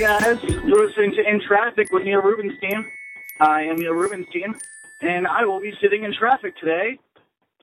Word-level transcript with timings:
guys, 0.00 0.38
you're 0.64 0.86
listening 0.86 1.12
to 1.12 1.28
In 1.28 1.42
Traffic 1.46 1.92
with 1.92 2.04
Neil 2.04 2.22
Rubenstein. 2.22 2.86
I 3.38 3.64
am 3.64 3.76
Neil 3.76 3.92
Rubenstein, 3.92 4.54
and 5.02 5.26
I 5.26 5.44
will 5.44 5.60
be 5.60 5.74
sitting 5.82 6.04
in 6.04 6.14
traffic 6.18 6.56
today 6.56 6.98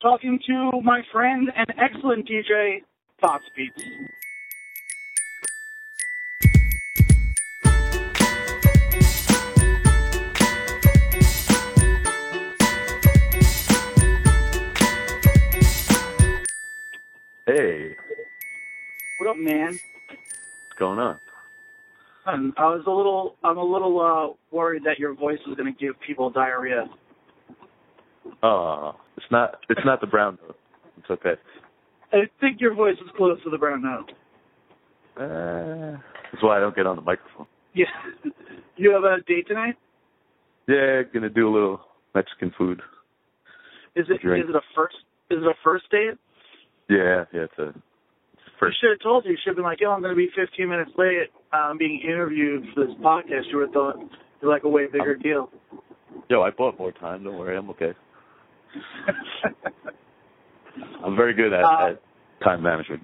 talking 0.03 0.39
to 0.45 0.79
my 0.83 1.01
friend 1.11 1.51
and 1.55 1.65
excellent 1.79 2.29
DJ, 2.29 2.83
Fox 3.19 3.43
Beats. 3.55 3.81
Hey, 17.47 17.95
What 19.17 19.29
up, 19.29 19.37
man? 19.37 19.79
what's 20.09 20.77
going 20.77 20.99
on? 20.99 21.19
I 22.27 22.65
was 22.65 22.83
a 22.85 22.91
little, 22.91 23.35
I'm 23.43 23.57
a 23.57 23.63
little 23.63 23.99
uh, 24.01 24.55
worried 24.55 24.83
that 24.85 24.99
your 24.99 25.15
voice 25.15 25.39
is 25.47 25.55
going 25.55 25.73
to 25.73 25.79
give 25.79 25.95
people 26.05 26.29
diarrhea. 26.29 26.85
Oh, 28.43 28.95
it's 29.15 29.25
not. 29.31 29.57
It's 29.69 29.81
not 29.85 30.01
the 30.01 30.07
brown 30.07 30.37
note. 30.43 30.57
It's 30.97 31.09
okay. 31.09 31.39
I 32.11 32.23
think 32.41 32.59
your 32.59 32.73
voice 32.73 32.95
is 32.95 33.09
close 33.15 33.41
to 33.43 33.49
the 33.49 33.57
brown 33.57 33.81
note. 33.81 34.11
Uh, 35.15 35.97
that's 36.31 36.43
why 36.43 36.57
I 36.57 36.59
don't 36.59 36.75
get 36.75 36.85
on 36.85 36.97
the 36.97 37.01
microphone. 37.01 37.47
Yeah. 37.73 37.85
You 38.79 38.91
have 38.91 39.03
a 39.03 39.23
date 39.23 39.47
tonight? 39.47 39.73
Yeah, 40.67 41.01
gonna 41.11 41.31
do 41.31 41.49
a 41.49 41.51
little 41.51 41.79
Mexican 42.13 42.53
food. 42.55 42.79
Is 43.95 44.05
it 44.07 44.23
is 44.23 44.45
it 44.49 44.55
a 44.55 44.61
first 44.75 44.97
is 45.31 45.39
it 45.41 45.47
a 45.47 45.55
first 45.63 45.89
date? 45.89 46.13
Yeah, 46.87 47.25
yeah, 47.33 47.45
it's 47.45 47.57
a 47.57 47.73
I 48.57 48.59
first. 48.59 48.79
should 48.81 48.89
have 48.91 48.99
told 49.01 49.25
you. 49.25 49.31
You 49.31 49.37
should 49.43 49.51
have 49.51 49.55
been 49.57 49.65
like, 49.65 49.79
yo, 49.81 49.91
I'm 49.91 50.01
going 50.01 50.13
to 50.13 50.17
be 50.17 50.29
15 50.35 50.67
minutes 50.69 50.91
late. 50.97 51.29
I'm 51.53 51.77
being 51.77 52.01
interviewed 52.03 52.65
for 52.73 52.85
this 52.85 52.95
podcast. 53.01 53.49
You 53.51 53.57
would 53.59 53.67
have 53.67 53.73
thought 53.73 53.95
you're 54.41 54.51
like 54.51 54.63
a 54.63 54.69
way 54.69 54.85
bigger 54.87 55.15
deal. 55.15 55.49
Yo, 56.29 56.41
I 56.41 56.49
bought 56.51 56.77
more 56.79 56.91
time. 56.91 57.23
Don't 57.23 57.37
worry, 57.37 57.55
I'm 57.57 57.69
okay. 57.71 57.91
I'm 61.03 61.15
very 61.15 61.33
good 61.33 61.53
at, 61.53 61.63
Uh, 61.63 61.87
at 61.91 62.01
time 62.43 62.61
management. 62.61 63.03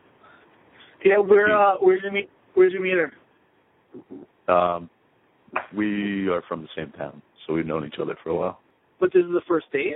yeah, 1.04 1.18
where 1.18 1.56
uh, 1.56 1.76
where'd 1.78 2.04
you 2.04 2.12
meet? 2.12 2.30
Where'd 2.54 2.72
you 2.74 2.82
meet 2.82 2.94
her? 2.96 4.54
Um, 4.54 4.90
we 5.76 6.28
are 6.30 6.44
from 6.48 6.62
the 6.62 6.68
same 6.76 6.92
town, 6.92 7.22
so 7.48 7.54
we've 7.54 7.66
known 7.66 7.86
each 7.86 8.00
other 8.02 8.16
for 8.24 8.30
a 8.32 8.36
while. 8.36 8.60
But 9.00 9.12
this 9.14 9.24
is 9.24 9.32
the 9.32 9.42
first 9.48 9.66
date? 9.72 9.96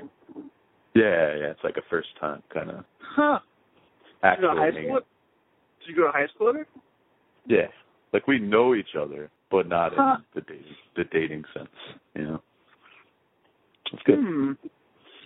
Yeah, 0.96 1.36
yeah, 1.36 1.52
it's 1.52 1.60
like 1.64 1.78
a 1.78 1.82
first 1.90 2.08
time 2.20 2.42
kind 2.54 2.70
of 2.72 2.86
Huh? 3.00 3.40
Did 4.24 4.42
Did 5.88 5.96
you 5.96 6.04
go 6.04 6.12
to 6.12 6.12
high 6.12 6.28
school 6.36 6.48
with 6.48 6.58
her? 6.58 6.68
Yeah, 7.48 7.68
like 8.12 8.28
we 8.28 8.40
know 8.40 8.76
each 8.76 8.96
other, 9.00 9.30
but 9.50 9.70
not 9.70 9.94
in 9.94 10.00
the 10.36 10.42
dating 10.42 10.76
the 10.98 11.04
dating 11.06 11.44
sense. 11.56 11.70
You 12.14 12.24
know, 12.24 12.42
it's 13.94 14.04
good. 14.04 14.20
Hmm. 14.20 14.52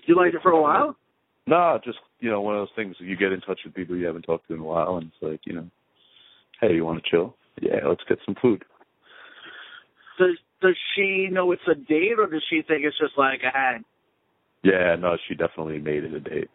You 0.06 0.16
liked 0.16 0.36
her 0.36 0.40
for 0.40 0.52
a 0.52 0.62
while? 0.62 0.96
No, 1.48 1.80
just 1.84 1.98
you 2.20 2.30
know, 2.30 2.42
one 2.42 2.56
of 2.56 2.62
those 2.62 2.76
things. 2.76 2.96
You 3.00 3.18
get 3.18 3.32
in 3.32 3.42
touch 3.42 3.60
with 3.66 3.74
people 3.74 3.96
you 3.96 4.06
haven't 4.06 4.22
talked 4.22 4.48
to 4.50 4.54
in 4.54 4.60
a 4.60 4.64
while, 4.64 4.98
and 4.98 5.08
it's 5.08 5.16
like, 5.24 5.40
you 5.46 5.54
know, 5.54 5.66
hey, 6.62 6.76
you 6.76 6.86
want 6.86 7.04
to 7.04 7.10
chill? 7.10 7.36
Yeah, 7.60 7.80
let's 7.88 8.04
get 8.08 8.20
some 8.24 8.36
food. 8.40 8.64
Does 10.20 10.38
Does 10.62 10.78
she 10.96 11.28
know 11.32 11.52
it's 11.54 11.68
a 11.68 11.74
date, 11.74 12.20
or 12.20 12.28
does 12.28 12.44
she 12.52 12.62
think 12.62 12.84
it's 12.86 13.00
just 13.00 13.18
like 13.18 13.42
a 13.44 13.50
hang? 13.50 13.84
Yeah, 14.62 14.96
no, 14.96 15.18
she 15.28 15.34
definitely 15.34 15.80
made 15.80 16.04
it 16.04 16.14
a 16.14 16.20
date. 16.20 16.52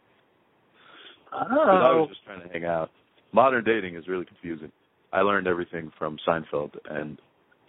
'Cause 1.29 1.49
I 1.51 1.91
Oh. 1.91 2.01
was 2.03 2.11
just 2.11 2.25
trying 2.25 2.43
to 2.43 2.49
hang 2.53 2.65
out. 2.65 2.93
Modern 3.33 3.65
dating 3.65 3.97
is 3.97 4.09
really 4.09 4.25
confusing. 4.25 4.71
I 5.13 5.21
learned 5.21 5.47
everything 5.47 5.93
from 5.99 6.19
Seinfeld 6.27 6.73
and 6.91 7.19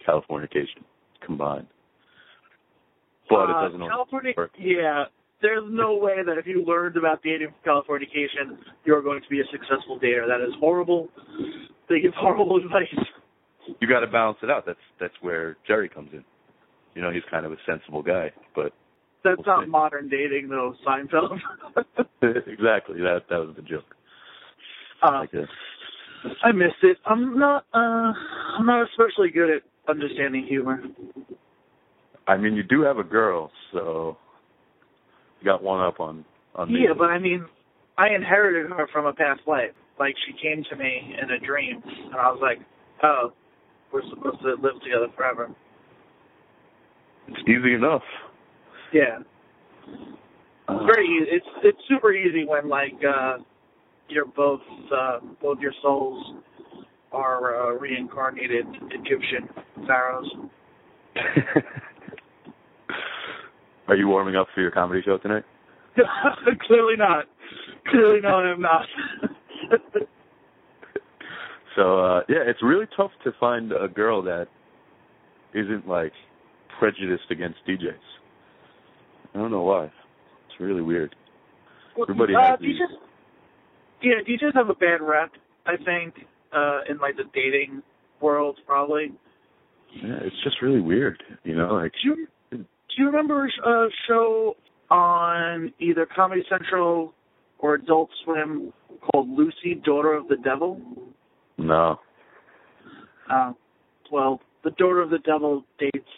Californication 0.06 0.82
combined, 1.24 1.66
but 3.28 3.50
it 3.50 3.56
Uh, 3.56 3.62
doesn't 3.68 3.80
California, 3.88 4.34
work. 4.36 4.50
Yeah, 4.58 5.04
there's 5.40 5.64
no 5.68 5.96
way 5.96 6.22
that 6.24 6.38
if 6.38 6.46
you 6.46 6.64
learned 6.64 6.96
about 6.96 7.22
dating 7.22 7.48
from 7.48 7.82
Californication, 7.82 8.58
you're 8.84 9.02
going 9.02 9.20
to 9.22 9.28
be 9.28 9.40
a 9.40 9.44
successful 9.46 9.98
dater. 10.00 10.26
That 10.26 10.40
is 10.40 10.54
horrible. 10.58 11.08
They 11.88 12.00
give 12.00 12.14
horrible 12.14 12.56
advice. 12.64 12.94
You 13.80 13.86
got 13.88 14.00
to 14.00 14.06
balance 14.06 14.38
it 14.42 14.50
out. 14.50 14.64
That's 14.66 14.78
that's 14.98 15.14
where 15.20 15.56
Jerry 15.66 15.88
comes 15.88 16.10
in. 16.12 16.24
You 16.94 17.02
know, 17.02 17.10
he's 17.10 17.22
kind 17.30 17.44
of 17.46 17.52
a 17.52 17.56
sensible 17.66 18.02
guy, 18.02 18.32
but 18.54 18.72
That's 19.22 19.36
We'll 19.44 19.56
not 19.56 19.64
see. 19.64 19.70
modern 19.70 20.08
dating, 20.08 20.48
though, 20.48 20.74
Seinfeld. 20.86 21.38
exactly 22.46 23.00
that 23.00 23.22
that 23.28 23.38
was 23.38 23.54
the 23.56 23.62
joke. 23.62 23.94
Uh, 25.02 25.20
Like, 25.20 25.34
uh, 25.34 26.28
I 26.42 26.52
missed 26.52 26.82
it. 26.82 26.98
I'm 27.06 27.38
not. 27.38 27.64
Uh, 27.72 28.12
I'm 28.58 28.66
not 28.66 28.86
especially 28.90 29.30
good 29.30 29.50
at 29.50 29.62
understanding 29.88 30.46
humor. 30.46 30.82
I 32.26 32.36
mean, 32.36 32.54
you 32.54 32.62
do 32.62 32.82
have 32.82 32.98
a 32.98 33.04
girl, 33.04 33.50
so 33.72 34.16
you 35.40 35.44
got 35.44 35.62
one 35.62 35.80
up 35.80 36.00
on 36.00 36.24
on 36.54 36.72
me. 36.72 36.80
Yeah, 36.82 36.94
but 36.96 37.10
I 37.10 37.18
mean, 37.18 37.46
I 37.96 38.08
inherited 38.14 38.70
her 38.70 38.88
from 38.92 39.06
a 39.06 39.12
past 39.12 39.40
life. 39.46 39.70
Like 39.98 40.14
she 40.26 40.32
came 40.40 40.64
to 40.70 40.76
me 40.76 41.14
in 41.20 41.30
a 41.30 41.38
dream, 41.38 41.82
and 41.84 42.14
I 42.14 42.30
was 42.30 42.40
like, 42.42 42.58
"Oh, 43.02 43.32
we're 43.92 44.02
supposed 44.10 44.40
to 44.42 44.56
live 44.60 44.80
together 44.82 45.06
forever." 45.16 45.50
it's 47.28 47.48
easy 47.48 47.74
enough. 47.74 48.02
Yeah. 48.92 49.18
It's 49.86 50.86
very 50.86 51.06
easy. 51.06 51.30
It's 51.30 51.46
it's 51.62 51.78
super 51.88 52.12
easy 52.12 52.44
when 52.44 52.68
like 52.68 52.94
uh 53.06 53.38
you're 54.08 54.26
both 54.26 54.60
uh 54.94 55.18
both 55.40 55.58
your 55.60 55.72
souls 55.82 56.34
are 57.12 57.70
uh, 57.72 57.72
reincarnated 57.78 58.66
Egyptian 58.90 59.48
pharaohs. 59.86 60.30
Are 63.88 63.96
you 63.96 64.06
warming 64.08 64.36
up 64.36 64.48
for 64.54 64.60
your 64.60 64.70
comedy 64.70 65.00
show 65.04 65.16
tonight? 65.18 65.44
Clearly 66.66 66.94
not. 66.96 67.24
Clearly 67.90 68.20
no, 68.20 68.28
I'm 68.28 68.60
not. 68.60 68.84
So 71.76 72.00
uh 72.00 72.20
yeah, 72.28 72.38
it's 72.44 72.60
really 72.62 72.86
tough 72.96 73.12
to 73.22 73.30
find 73.38 73.70
a 73.72 73.86
girl 73.86 74.20
that 74.22 74.46
isn't 75.54 75.86
like 75.86 76.12
prejudiced 76.80 77.30
against 77.30 77.58
DJs. 77.68 77.94
I 79.34 79.38
don't 79.38 79.52
know 79.52 79.62
why. 79.62 79.84
It's 79.84 80.58
really 80.58 80.82
weird. 80.82 81.14
Everybody 82.00 82.34
uh, 82.34 82.40
has 82.40 82.58
these- 82.60 82.80
DJs, 82.80 82.96
yeah, 84.02 84.14
DJs 84.26 84.54
have 84.54 84.68
a 84.68 84.74
bad 84.74 85.00
rep, 85.00 85.30
I 85.66 85.76
think, 85.76 86.14
uh, 86.52 86.80
in 86.88 86.98
like 86.98 87.16
the 87.16 87.24
dating 87.34 87.82
world 88.20 88.58
probably. 88.66 89.12
Yeah, 90.02 90.18
it's 90.22 90.36
just 90.44 90.60
really 90.62 90.80
weird, 90.80 91.22
you 91.44 91.56
know, 91.56 91.74
like 91.74 91.92
Do 92.02 92.08
you 92.08 92.26
do 92.50 92.64
you 92.96 93.06
remember 93.06 93.46
a 93.46 93.88
show 94.06 94.56
on 94.90 95.72
either 95.78 96.06
Comedy 96.14 96.42
Central 96.48 97.14
or 97.58 97.74
Adult 97.74 98.10
Swim 98.24 98.72
called 99.02 99.28
Lucy, 99.28 99.80
Daughter 99.84 100.14
of 100.14 100.28
the 100.28 100.36
Devil? 100.36 100.80
no. 101.56 101.98
Uh, 103.30 103.52
well, 104.10 104.40
the 104.64 104.70
daughter 104.70 105.02
of 105.02 105.10
the 105.10 105.18
devil 105.18 105.62
dates 105.78 106.08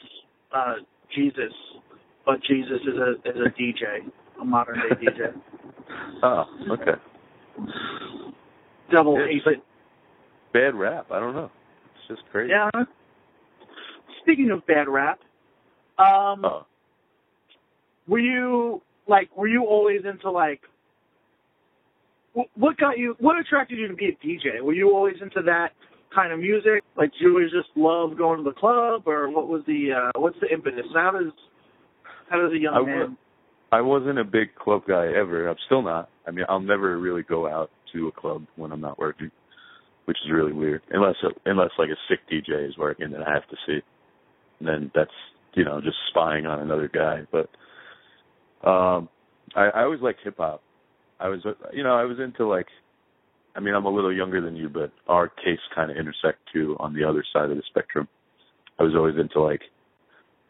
uh, 0.55 0.75
Jesus, 1.15 1.53
but 2.25 2.37
Jesus 2.49 2.79
is 2.83 2.97
a 2.97 3.29
is 3.29 3.37
a 3.47 3.61
DJ, 3.61 4.09
a 4.41 4.45
modern 4.45 4.77
day 4.77 5.07
DJ. 5.07 5.35
Oh, 6.23 6.45
okay. 6.71 6.93
Devil 8.91 9.19
Yeah, 9.21 9.27
hates 9.27 9.45
but- 9.45 9.55
Bad 10.53 10.75
rap, 10.75 11.13
I 11.13 11.21
don't 11.21 11.35
know. 11.35 11.51
It's 11.95 12.09
just 12.19 12.29
crazy. 12.33 12.51
Yeah. 12.51 12.71
Speaking 14.23 14.51
of 14.51 14.67
bad 14.67 14.89
rap, 14.89 15.21
um, 15.99 16.45
Oh. 16.45 16.67
were 18.09 18.19
you 18.19 18.83
like 19.07 19.35
were 19.37 19.47
you 19.49 19.65
always 19.65 20.05
into 20.05 20.31
like 20.31 20.63
wh- 22.37 22.51
what 22.59 22.77
got 22.79 22.99
you 22.99 23.17
what 23.21 23.39
attracted 23.39 23.79
you 23.79 23.87
to 23.89 23.95
be 23.95 24.07
a 24.07 24.13
DJ? 24.17 24.61
Were 24.61 24.73
you 24.73 24.91
always 24.91 25.21
into 25.23 25.43
that 25.43 25.73
kind 26.15 26.33
of 26.33 26.41
music? 26.41 26.83
Like 26.97 27.13
did 27.13 27.21
you 27.21 27.31
always 27.31 27.51
just 27.53 27.69
love 27.77 28.17
going 28.19 28.39
to 28.39 28.45
the 28.45 28.55
club 28.59 29.03
or 29.07 29.29
what 29.31 29.47
was 29.49 29.63
the 29.67 29.93
uh 29.93 30.11
what's 30.21 30.39
the 30.41 30.53
impetus? 30.53 30.87
How 30.95 31.13
does 31.13 31.33
how 32.29 32.39
does 32.41 32.53
a 32.53 32.59
young 32.59 32.75
I 32.75 32.81
man 32.83 33.17
I 33.73 33.81
wasn't 33.81 34.19
a 34.19 34.25
big 34.25 34.55
club 34.57 34.83
guy 34.89 35.07
ever. 35.07 35.49
I'm 35.49 35.57
still 35.67 35.83
not. 35.83 36.09
I 36.27 36.33
mean, 36.33 36.45
I'll 36.49 36.61
never 36.61 36.99
really 36.99 37.23
go 37.23 37.47
out 37.47 37.71
to 37.93 38.09
a 38.09 38.13
club 38.13 38.47
when 38.57 38.73
I'm 38.73 38.81
not 38.81 38.99
working, 38.99 39.31
which 40.07 40.17
is 40.25 40.33
really 40.33 40.53
weird. 40.53 40.83
Unless 40.91 41.17
unless 41.47 41.71
like 41.79 41.89
a 41.89 41.99
sick 42.09 42.21
DJ 42.31 42.69
is 42.69 42.77
working 42.77 43.11
that 43.13 43.23
I 43.23 43.33
have 43.33 43.49
to 43.49 43.57
see, 43.67 43.81
and 44.59 44.69
then 44.69 44.91
that's 44.95 45.11
you 45.55 45.65
know 45.65 45.81
just 45.81 45.97
spying 46.11 46.47
on 46.47 46.61
another 46.61 46.91
guy. 46.93 47.21
But 47.31 48.69
um, 48.69 49.09
I, 49.55 49.67
I 49.75 49.83
always 49.83 50.01
liked 50.01 50.21
hip 50.25 50.37
hop. 50.39 50.63
I 51.21 51.29
was 51.29 51.41
you 51.73 51.85
know 51.85 51.95
I 51.95 52.05
was 52.05 52.19
into 52.19 52.49
like, 52.49 52.67
I 53.55 53.61
mean 53.61 53.75
I'm 53.75 53.87
a 53.87 53.95
little 53.95 54.13
younger 54.13 54.41
than 54.41 54.57
you, 54.57 54.69
but 54.69 54.91
our 55.07 55.29
tastes 55.45 55.65
kind 55.75 55.93
of 55.93 55.97
intersect 55.97 56.39
too 56.53 56.77
on 56.81 56.93
the 56.93 57.05
other 57.05 57.25
side 57.33 57.51
of 57.51 57.57
the 57.57 57.63
spectrum. 57.71 58.09
I 58.81 58.83
was 58.83 58.95
always 58.97 59.15
into 59.17 59.41
like 59.41 59.61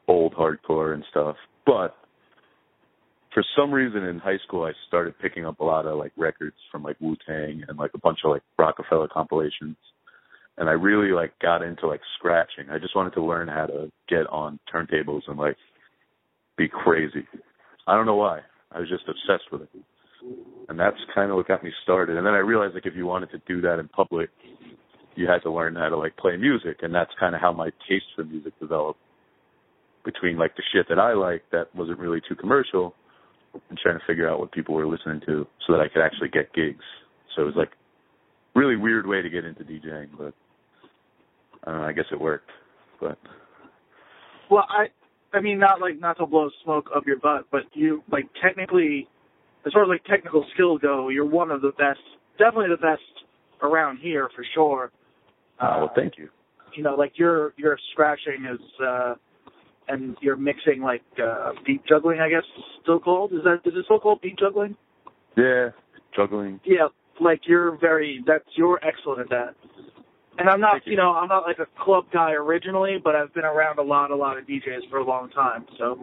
old 0.08 0.34
hardcore 0.34 0.94
and 0.94 1.04
stuff, 1.10 1.36
but 1.66 1.96
for 3.32 3.44
some 3.56 3.72
reason 3.72 4.04
in 4.04 4.18
high 4.18 4.38
school 4.46 4.64
I 4.64 4.72
started 4.88 5.14
picking 5.20 5.46
up 5.46 5.60
a 5.60 5.64
lot 5.64 5.86
of 5.86 5.98
like 5.98 6.12
records 6.16 6.56
from 6.70 6.82
like 6.82 6.96
Wu 7.00 7.16
Tang 7.26 7.62
and 7.68 7.78
like 7.78 7.92
a 7.94 7.98
bunch 7.98 8.20
of 8.24 8.30
like 8.30 8.42
Rockefeller 8.58 9.08
compilations. 9.08 9.76
and 10.58 10.68
I 10.68 10.72
really 10.72 11.12
like 11.12 11.32
got 11.40 11.62
into 11.62 11.86
like 11.86 12.00
scratching. 12.18 12.70
I 12.70 12.78
just 12.78 12.96
wanted 12.96 13.14
to 13.14 13.24
learn 13.24 13.48
how 13.48 13.66
to 13.66 13.90
get 14.08 14.26
on 14.28 14.58
turntables 14.72 15.22
and 15.28 15.38
like 15.38 15.56
be 16.56 16.68
crazy. 16.68 17.26
I 17.86 17.94
don't 17.94 18.06
know 18.06 18.16
why. 18.16 18.40
I 18.72 18.80
was 18.80 18.88
just 18.88 19.04
obsessed 19.08 19.50
with 19.52 19.62
it. 19.62 19.68
And 20.68 20.78
that's 20.78 20.98
kind 21.14 21.30
of 21.30 21.36
what 21.36 21.48
got 21.48 21.64
me 21.64 21.70
started. 21.82 22.16
And 22.16 22.26
then 22.26 22.34
I 22.34 22.38
realized 22.38 22.74
like 22.74 22.86
if 22.86 22.94
you 22.94 23.06
wanted 23.06 23.30
to 23.30 23.40
do 23.46 23.60
that 23.62 23.78
in 23.78 23.88
public, 23.88 24.28
you 25.16 25.26
had 25.26 25.42
to 25.42 25.50
learn 25.50 25.76
how 25.76 25.88
to 25.88 25.96
like 25.96 26.16
play 26.16 26.36
music 26.36 26.78
and 26.82 26.94
that's 26.94 27.10
kind 27.18 27.34
of 27.34 27.40
how 27.40 27.52
my 27.52 27.70
taste 27.88 28.06
for 28.16 28.24
music 28.24 28.52
developed 28.60 29.00
between 30.04 30.36
like 30.36 30.56
the 30.56 30.62
shit 30.72 30.86
that 30.88 30.98
I 30.98 31.14
liked 31.14 31.50
that 31.52 31.74
wasn't 31.74 31.98
really 31.98 32.20
too 32.26 32.34
commercial 32.34 32.94
and 33.54 33.78
trying 33.78 33.98
to 33.98 34.04
figure 34.06 34.28
out 34.28 34.38
what 34.38 34.52
people 34.52 34.74
were 34.74 34.86
listening 34.86 35.20
to 35.26 35.46
so 35.66 35.72
that 35.72 35.80
I 35.80 35.88
could 35.88 36.02
actually 36.02 36.28
get 36.28 36.52
gigs. 36.52 36.84
So 37.34 37.42
it 37.42 37.46
was 37.46 37.54
like 37.56 37.70
really 38.54 38.76
weird 38.76 39.06
way 39.06 39.22
to 39.22 39.30
get 39.30 39.44
into 39.44 39.64
DJing, 39.64 40.08
but 40.16 40.34
I 41.64 41.70
don't 41.70 41.80
know, 41.80 41.86
I 41.86 41.92
guess 41.92 42.06
it 42.10 42.20
worked. 42.20 42.50
But 43.00 43.18
Well, 44.50 44.66
I 44.68 44.88
I 45.36 45.40
mean 45.40 45.58
not 45.58 45.80
like 45.80 45.98
not 45.98 46.18
to 46.18 46.26
blow 46.26 46.50
smoke 46.64 46.90
up 46.94 47.06
your 47.06 47.18
butt, 47.18 47.46
but 47.50 47.62
you 47.72 48.02
like 48.10 48.26
technically 48.42 49.08
as 49.66 49.72
far 49.72 49.84
as 49.84 49.88
like 49.88 50.04
technical 50.04 50.44
skill 50.54 50.78
go, 50.78 51.08
you're 51.08 51.26
one 51.26 51.50
of 51.50 51.62
the 51.62 51.72
best 51.72 52.00
definitely 52.38 52.68
the 52.70 52.76
best 52.76 53.02
around 53.62 53.98
here 53.98 54.28
for 54.34 54.44
sure. 54.54 54.90
Uh, 55.58 55.76
well 55.78 55.92
thank 55.94 56.18
you. 56.18 56.28
You 56.74 56.82
know, 56.82 56.94
like 56.94 57.12
your 57.18 57.52
your 57.56 57.78
scratching 57.92 58.46
is 58.50 58.60
uh 58.84 59.14
and 59.90 60.16
you're 60.20 60.36
mixing 60.36 60.80
like 60.82 61.02
uh 61.22 61.52
beat 61.66 61.82
juggling, 61.86 62.20
I 62.20 62.28
guess 62.28 62.44
still 62.82 62.98
called. 63.00 63.32
Is 63.32 63.40
that 63.44 63.60
is 63.64 63.74
it 63.76 63.84
still 63.84 64.00
called 64.00 64.20
beat 64.20 64.38
juggling? 64.38 64.76
Yeah, 65.36 65.70
juggling. 66.14 66.60
Yeah, 66.64 66.88
like 67.20 67.40
you're 67.46 67.78
very 67.78 68.22
that's 68.26 68.44
you're 68.54 68.80
excellent 68.84 69.20
at 69.20 69.28
that. 69.30 69.54
And 70.38 70.48
I'm 70.48 70.60
not, 70.60 70.86
you. 70.86 70.92
you 70.92 70.96
know, 70.96 71.12
I'm 71.12 71.28
not 71.28 71.42
like 71.42 71.58
a 71.58 71.66
club 71.84 72.04
guy 72.12 72.32
originally, 72.32 72.96
but 73.02 73.14
I've 73.14 73.34
been 73.34 73.44
around 73.44 73.78
a 73.78 73.82
lot, 73.82 74.10
a 74.10 74.16
lot 74.16 74.38
of 74.38 74.46
DJs 74.46 74.88
for 74.88 74.98
a 74.98 75.04
long 75.04 75.28
time. 75.30 75.66
So, 75.76 75.98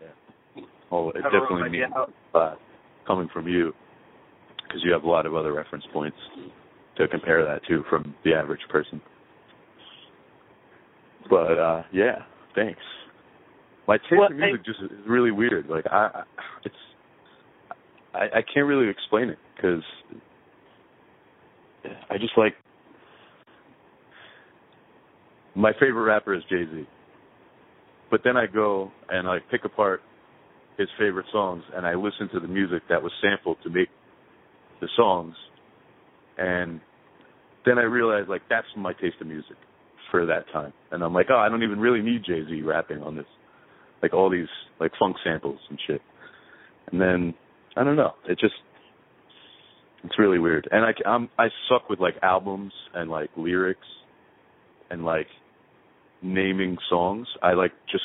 yeah. 0.00 0.62
well, 0.90 1.10
it 1.10 1.18
a 1.18 1.22
definitely 1.24 1.68
means 1.68 1.92
how- 1.92 2.08
uh, 2.34 2.54
coming 3.06 3.28
from 3.32 3.48
you 3.48 3.74
because 4.72 4.82
you 4.84 4.92
have 4.92 5.02
a 5.02 5.08
lot 5.08 5.26
of 5.26 5.34
other 5.34 5.52
reference 5.52 5.84
points 5.92 6.16
to 6.96 7.08
compare 7.08 7.44
that 7.44 7.60
to 7.68 7.84
from 7.90 8.14
the 8.24 8.32
average 8.32 8.60
person. 8.70 9.00
But 11.28 11.58
uh 11.58 11.82
yeah, 11.92 12.22
thanks. 12.54 12.80
My 13.92 13.98
taste 13.98 14.12
Well, 14.12 14.30
in 14.30 14.38
music 14.38 14.64
just 14.64 14.80
is 14.80 14.90
really 15.06 15.30
weird. 15.30 15.68
Like 15.68 15.84
I, 15.90 16.08
I 16.14 16.22
it's 16.64 16.74
I, 18.14 18.38
I 18.38 18.42
can't 18.42 18.66
really 18.66 18.88
explain 18.88 19.28
it 19.28 19.36
because 19.54 19.82
I 22.08 22.16
just 22.16 22.32
like 22.38 22.54
my 25.54 25.72
favorite 25.74 26.04
rapper 26.04 26.32
is 26.32 26.42
Jay 26.48 26.64
Z. 26.72 26.86
But 28.10 28.22
then 28.24 28.34
I 28.34 28.46
go 28.46 28.90
and 29.10 29.28
I 29.28 29.40
pick 29.50 29.66
apart 29.66 30.00
his 30.78 30.88
favorite 30.98 31.26
songs 31.30 31.62
and 31.76 31.86
I 31.86 31.92
listen 31.94 32.30
to 32.32 32.40
the 32.40 32.48
music 32.48 32.84
that 32.88 33.02
was 33.02 33.12
sampled 33.20 33.58
to 33.62 33.68
make 33.68 33.88
the 34.80 34.88
songs 34.96 35.34
and 36.38 36.80
then 37.66 37.76
I 37.76 37.82
realize 37.82 38.24
like 38.26 38.40
that's 38.48 38.66
my 38.74 38.94
taste 38.94 39.16
of 39.20 39.26
music 39.26 39.56
for 40.10 40.24
that 40.24 40.50
time. 40.50 40.72
And 40.92 41.04
I'm 41.04 41.12
like, 41.12 41.26
oh, 41.28 41.36
I 41.36 41.50
don't 41.50 41.62
even 41.62 41.78
really 41.78 42.00
need 42.00 42.22
Jay 42.24 42.40
Z 42.48 42.62
rapping 42.62 43.02
on 43.02 43.16
this. 43.16 43.26
Like 44.02 44.12
all 44.12 44.30
these 44.30 44.48
like 44.80 44.92
funk 44.98 45.16
samples 45.24 45.58
and 45.70 45.78
shit. 45.86 46.00
And 46.90 47.00
then 47.00 47.34
I 47.76 47.84
don't 47.84 47.96
know. 47.96 48.12
It 48.28 48.38
just 48.38 48.54
it's 50.04 50.18
really 50.18 50.38
weird. 50.38 50.68
And 50.70 50.84
I 50.84 51.08
I'm 51.08 51.28
I 51.38 51.48
suck 51.68 51.88
with 51.88 52.00
like 52.00 52.14
albums 52.22 52.72
and 52.94 53.10
like 53.10 53.30
lyrics 53.36 53.86
and 54.90 55.04
like 55.04 55.28
naming 56.22 56.76
songs. 56.90 57.26
I 57.42 57.52
like 57.52 57.72
just 57.90 58.04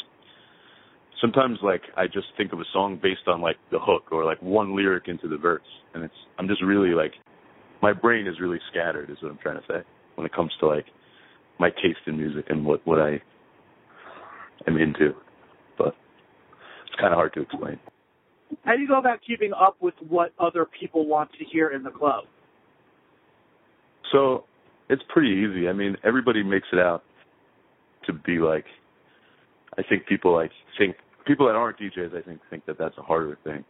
sometimes 1.22 1.60
like 1.64 1.82
I 1.96 2.06
just 2.06 2.28
think 2.38 2.54
of 2.54 2.60
a 2.60 2.66
song 2.74 3.00
based 3.02 3.28
on 3.28 3.42
like 3.42 3.58
the 3.72 3.80
hook 3.80 4.12
or 4.12 4.24
like 4.26 4.42
one 4.42 4.76
lyric 4.76 5.08
into 5.08 5.28
the 5.28 5.38
verse 5.38 5.62
and 5.94 6.04
it's 6.04 6.14
I'm 6.38 6.48
just 6.48 6.62
really 6.64 6.92
like 6.92 7.14
my 7.82 7.94
brain 7.94 8.28
is 8.28 8.40
really 8.40 8.60
scattered 8.72 9.10
is 9.10 9.18
what 9.22 9.32
I'm 9.32 9.38
trying 9.38 9.58
to 9.58 9.68
say 9.68 9.82
when 10.16 10.26
it 10.26 10.34
comes 10.34 10.52
to 10.60 10.68
like 10.68 10.86
my 11.60 11.70
taste 11.70 12.06
in 12.06 12.18
music 12.18 12.46
and 12.50 12.66
what 12.66 12.86
what 12.86 13.00
I 13.00 13.22
am 14.68 14.78
into. 14.78 15.14
Kind 17.00 17.14
of 17.14 17.18
hard 17.18 17.34
to 17.34 17.42
explain. 17.42 17.80
How 18.64 18.76
do 18.76 18.82
you 18.82 18.88
go 18.88 18.98
about 18.98 19.20
keeping 19.26 19.52
up 19.54 19.76
with 19.82 19.94
what 20.08 20.32
other 20.40 20.66
people 20.80 21.06
want 21.06 21.32
to 21.34 21.46
hear 21.52 21.70
in 21.70 21.84
the 21.84 21.92
club? 21.92 22.24
So 24.12 24.46
it's 24.90 25.04
pretty 25.10 25.30
easy. 25.30 25.68
I 25.68 25.74
mean, 25.74 25.98
everybody 26.04 26.44
makes 26.44 26.68
it 26.72 26.80
out 26.80 27.04
to 28.06 28.14
be 28.14 28.40
like. 28.40 28.66
I 29.78 29.84
think 29.88 30.08
people 30.08 30.34
like 30.34 30.50
think 30.78 30.96
people 31.28 31.46
that 31.48 31.56
aren't 31.56 31.78
DJs. 31.78 32.18
I 32.18 32.22
think 32.22 32.40
think 32.50 32.66
that 32.66 32.78
that's 32.80 32.98
a 32.98 33.04
harder 33.04 33.38
thing, 33.44 33.64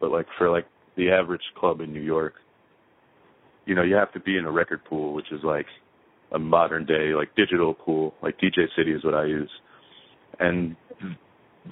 but 0.00 0.10
like 0.10 0.26
for 0.36 0.50
like 0.50 0.66
the 0.96 1.10
average 1.10 1.42
club 1.58 1.80
in 1.80 1.92
New 1.92 2.00
York, 2.00 2.34
you 3.66 3.74
know, 3.74 3.82
you 3.82 3.94
have 3.94 4.12
to 4.14 4.20
be 4.20 4.36
in 4.36 4.46
a 4.46 4.50
record 4.50 4.84
pool, 4.84 5.12
which 5.12 5.30
is 5.30 5.40
like 5.44 5.66
a 6.32 6.38
modern 6.38 6.86
day 6.86 7.12
like 7.14 7.28
digital 7.36 7.74
pool. 7.74 8.14
Like 8.22 8.36
DJ 8.38 8.66
City 8.76 8.92
is 8.92 9.04
what 9.04 9.14
I 9.14 9.26
use, 9.26 9.50
and 10.40 10.74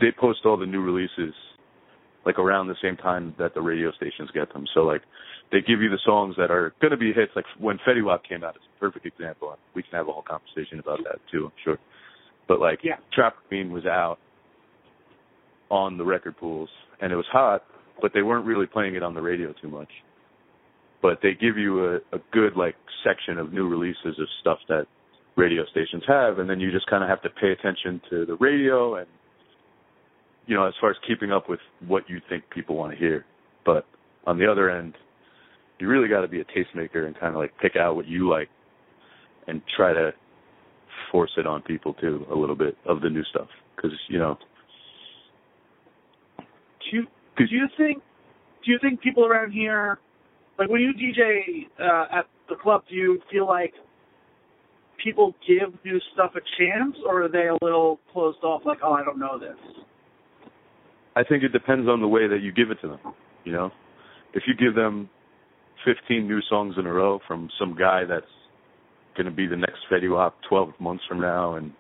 they 0.00 0.10
post 0.18 0.40
all 0.44 0.56
the 0.56 0.66
new 0.66 0.82
releases 0.82 1.34
like 2.24 2.38
around 2.38 2.68
the 2.68 2.76
same 2.82 2.96
time 2.96 3.34
that 3.38 3.52
the 3.54 3.60
radio 3.60 3.90
stations 3.92 4.30
get 4.32 4.52
them. 4.52 4.64
So 4.74 4.80
like 4.80 5.02
they 5.50 5.60
give 5.60 5.80
you 5.80 5.90
the 5.90 5.98
songs 6.04 6.34
that 6.38 6.50
are 6.50 6.72
going 6.80 6.92
to 6.92 6.96
be 6.96 7.12
hits. 7.12 7.32
Like 7.34 7.44
when 7.58 7.78
Fetty 7.86 8.04
Wap 8.04 8.22
came 8.24 8.44
out, 8.44 8.54
it's 8.56 8.64
a 8.76 8.80
perfect 8.80 9.06
example. 9.06 9.56
We 9.74 9.82
can 9.82 9.92
have 9.92 10.08
a 10.08 10.12
whole 10.12 10.22
conversation 10.22 10.78
about 10.78 11.00
that 11.04 11.18
too, 11.30 11.46
I'm 11.46 11.52
sure. 11.64 11.78
But 12.48 12.60
like 12.60 12.80
Yeah. 12.82 12.96
Trap 13.12 13.34
Queen 13.48 13.72
was 13.72 13.86
out 13.86 14.18
on 15.70 15.98
the 15.98 16.04
record 16.04 16.36
pools 16.36 16.68
and 17.00 17.12
it 17.12 17.16
was 17.16 17.26
hot, 17.32 17.64
but 18.00 18.12
they 18.14 18.22
weren't 18.22 18.46
really 18.46 18.66
playing 18.66 18.94
it 18.94 19.02
on 19.02 19.14
the 19.14 19.22
radio 19.22 19.52
too 19.60 19.68
much. 19.68 19.88
But 21.02 21.18
they 21.22 21.32
give 21.32 21.58
you 21.58 21.84
a, 21.84 21.96
a 22.14 22.20
good 22.32 22.56
like 22.56 22.76
section 23.04 23.36
of 23.38 23.52
new 23.52 23.68
releases 23.68 24.18
of 24.20 24.28
stuff 24.40 24.58
that 24.68 24.86
radio 25.36 25.64
stations 25.70 26.04
have, 26.06 26.38
and 26.38 26.48
then 26.48 26.60
you 26.60 26.70
just 26.70 26.86
kind 26.86 27.02
of 27.02 27.08
have 27.08 27.22
to 27.22 27.30
pay 27.30 27.50
attention 27.50 28.00
to 28.10 28.26
the 28.26 28.36
radio 28.36 28.96
and 28.96 29.06
you 30.46 30.56
know, 30.56 30.66
as 30.66 30.74
far 30.80 30.90
as 30.90 30.96
keeping 31.06 31.32
up 31.32 31.48
with 31.48 31.60
what 31.86 32.08
you 32.08 32.20
think 32.28 32.44
people 32.50 32.76
want 32.76 32.92
to 32.92 32.98
hear. 32.98 33.24
But 33.64 33.86
on 34.26 34.38
the 34.38 34.50
other 34.50 34.70
end, 34.70 34.94
you 35.78 35.88
really 35.88 36.08
got 36.08 36.22
to 36.22 36.28
be 36.28 36.40
a 36.40 36.44
tastemaker 36.44 37.06
and 37.06 37.18
kind 37.18 37.34
of 37.34 37.40
like 37.40 37.52
pick 37.60 37.76
out 37.76 37.96
what 37.96 38.06
you 38.06 38.28
like 38.28 38.48
and 39.46 39.62
try 39.76 39.92
to 39.92 40.12
force 41.10 41.32
it 41.36 41.46
on 41.46 41.62
people 41.62 41.94
too 41.94 42.24
a 42.30 42.34
little 42.34 42.56
bit 42.56 42.76
of 42.86 43.00
the 43.00 43.10
new 43.10 43.24
stuff 43.24 43.48
because 43.74 43.90
you 44.08 44.18
know 44.18 44.38
Do 46.38 46.44
you, 46.96 47.06
do 47.36 47.44
you 47.50 47.66
think 47.76 48.02
do 48.64 48.70
you 48.70 48.78
think 48.80 49.00
people 49.00 49.26
around 49.26 49.50
here 49.50 49.98
like 50.58 50.68
when 50.68 50.80
you 50.80 50.92
DJ 50.92 51.66
uh, 51.80 52.18
at 52.18 52.26
the 52.48 52.56
club, 52.56 52.82
do 52.88 52.94
you 52.94 53.20
feel 53.30 53.46
like 53.46 53.72
people 55.02 55.34
give 55.46 55.72
new 55.84 55.98
stuff 56.12 56.32
a 56.36 56.40
chance, 56.58 56.96
or 57.06 57.24
are 57.24 57.28
they 57.28 57.48
a 57.48 57.56
little 57.62 57.98
closed 58.12 58.38
off? 58.44 58.62
Like, 58.64 58.78
oh, 58.82 58.92
I 58.92 59.04
don't 59.04 59.18
know 59.18 59.38
this. 59.38 59.56
I 61.14 61.22
think 61.24 61.42
it 61.42 61.52
depends 61.52 61.88
on 61.88 62.00
the 62.00 62.08
way 62.08 62.26
that 62.26 62.40
you 62.42 62.52
give 62.52 62.70
it 62.70 62.78
to 62.82 62.88
them. 62.88 63.00
You 63.44 63.52
know, 63.52 63.70
if 64.34 64.44
you 64.46 64.54
give 64.54 64.74
them 64.74 65.08
15 65.84 66.26
new 66.26 66.40
songs 66.48 66.74
in 66.78 66.86
a 66.86 66.92
row 66.92 67.20
from 67.26 67.48
some 67.58 67.76
guy 67.78 68.04
that's 68.08 68.24
going 69.16 69.26
to 69.26 69.32
be 69.32 69.46
the 69.46 69.56
next 69.56 69.78
Fetty 69.90 70.10
Wap 70.10 70.34
12 70.48 70.72
months 70.80 71.04
from 71.08 71.20
now 71.20 71.56
and 71.56 71.72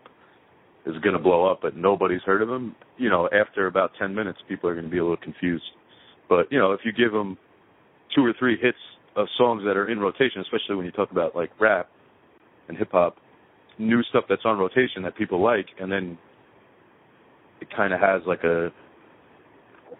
is 0.84 0.98
going 1.02 1.16
to 1.16 1.22
blow 1.22 1.50
up, 1.50 1.60
but 1.62 1.76
nobody's 1.76 2.20
heard 2.22 2.42
of 2.42 2.48
him, 2.48 2.74
you 2.98 3.08
know, 3.08 3.28
after 3.32 3.68
about 3.68 3.92
10 3.98 4.14
minutes, 4.14 4.38
people 4.48 4.68
are 4.68 4.74
going 4.74 4.84
to 4.84 4.90
be 4.90 4.98
a 4.98 5.02
little 5.02 5.16
confused. 5.16 5.64
But 6.28 6.50
you 6.50 6.58
know, 6.58 6.72
if 6.72 6.80
you 6.84 6.92
give 6.92 7.12
them 7.12 7.36
two 8.14 8.24
or 8.24 8.32
three 8.38 8.56
hits 8.60 8.78
of 9.16 9.26
songs 9.36 9.62
that 9.64 9.76
are 9.76 9.90
in 9.90 9.98
rotation, 9.98 10.40
especially 10.40 10.76
when 10.76 10.86
you 10.86 10.92
talk 10.92 11.10
about 11.10 11.36
like 11.36 11.50
rap 11.60 11.88
and 12.68 12.76
hip 12.76 12.88
hop, 12.92 13.16
new 13.78 14.02
stuff 14.04 14.24
that's 14.28 14.42
on 14.44 14.58
rotation 14.58 15.02
that 15.02 15.16
people 15.16 15.42
like, 15.42 15.66
and 15.80 15.90
then 15.90 16.18
it 17.60 17.68
kind 17.74 17.92
of 17.92 18.00
has 18.00 18.22
like 18.26 18.44
a 18.44 18.70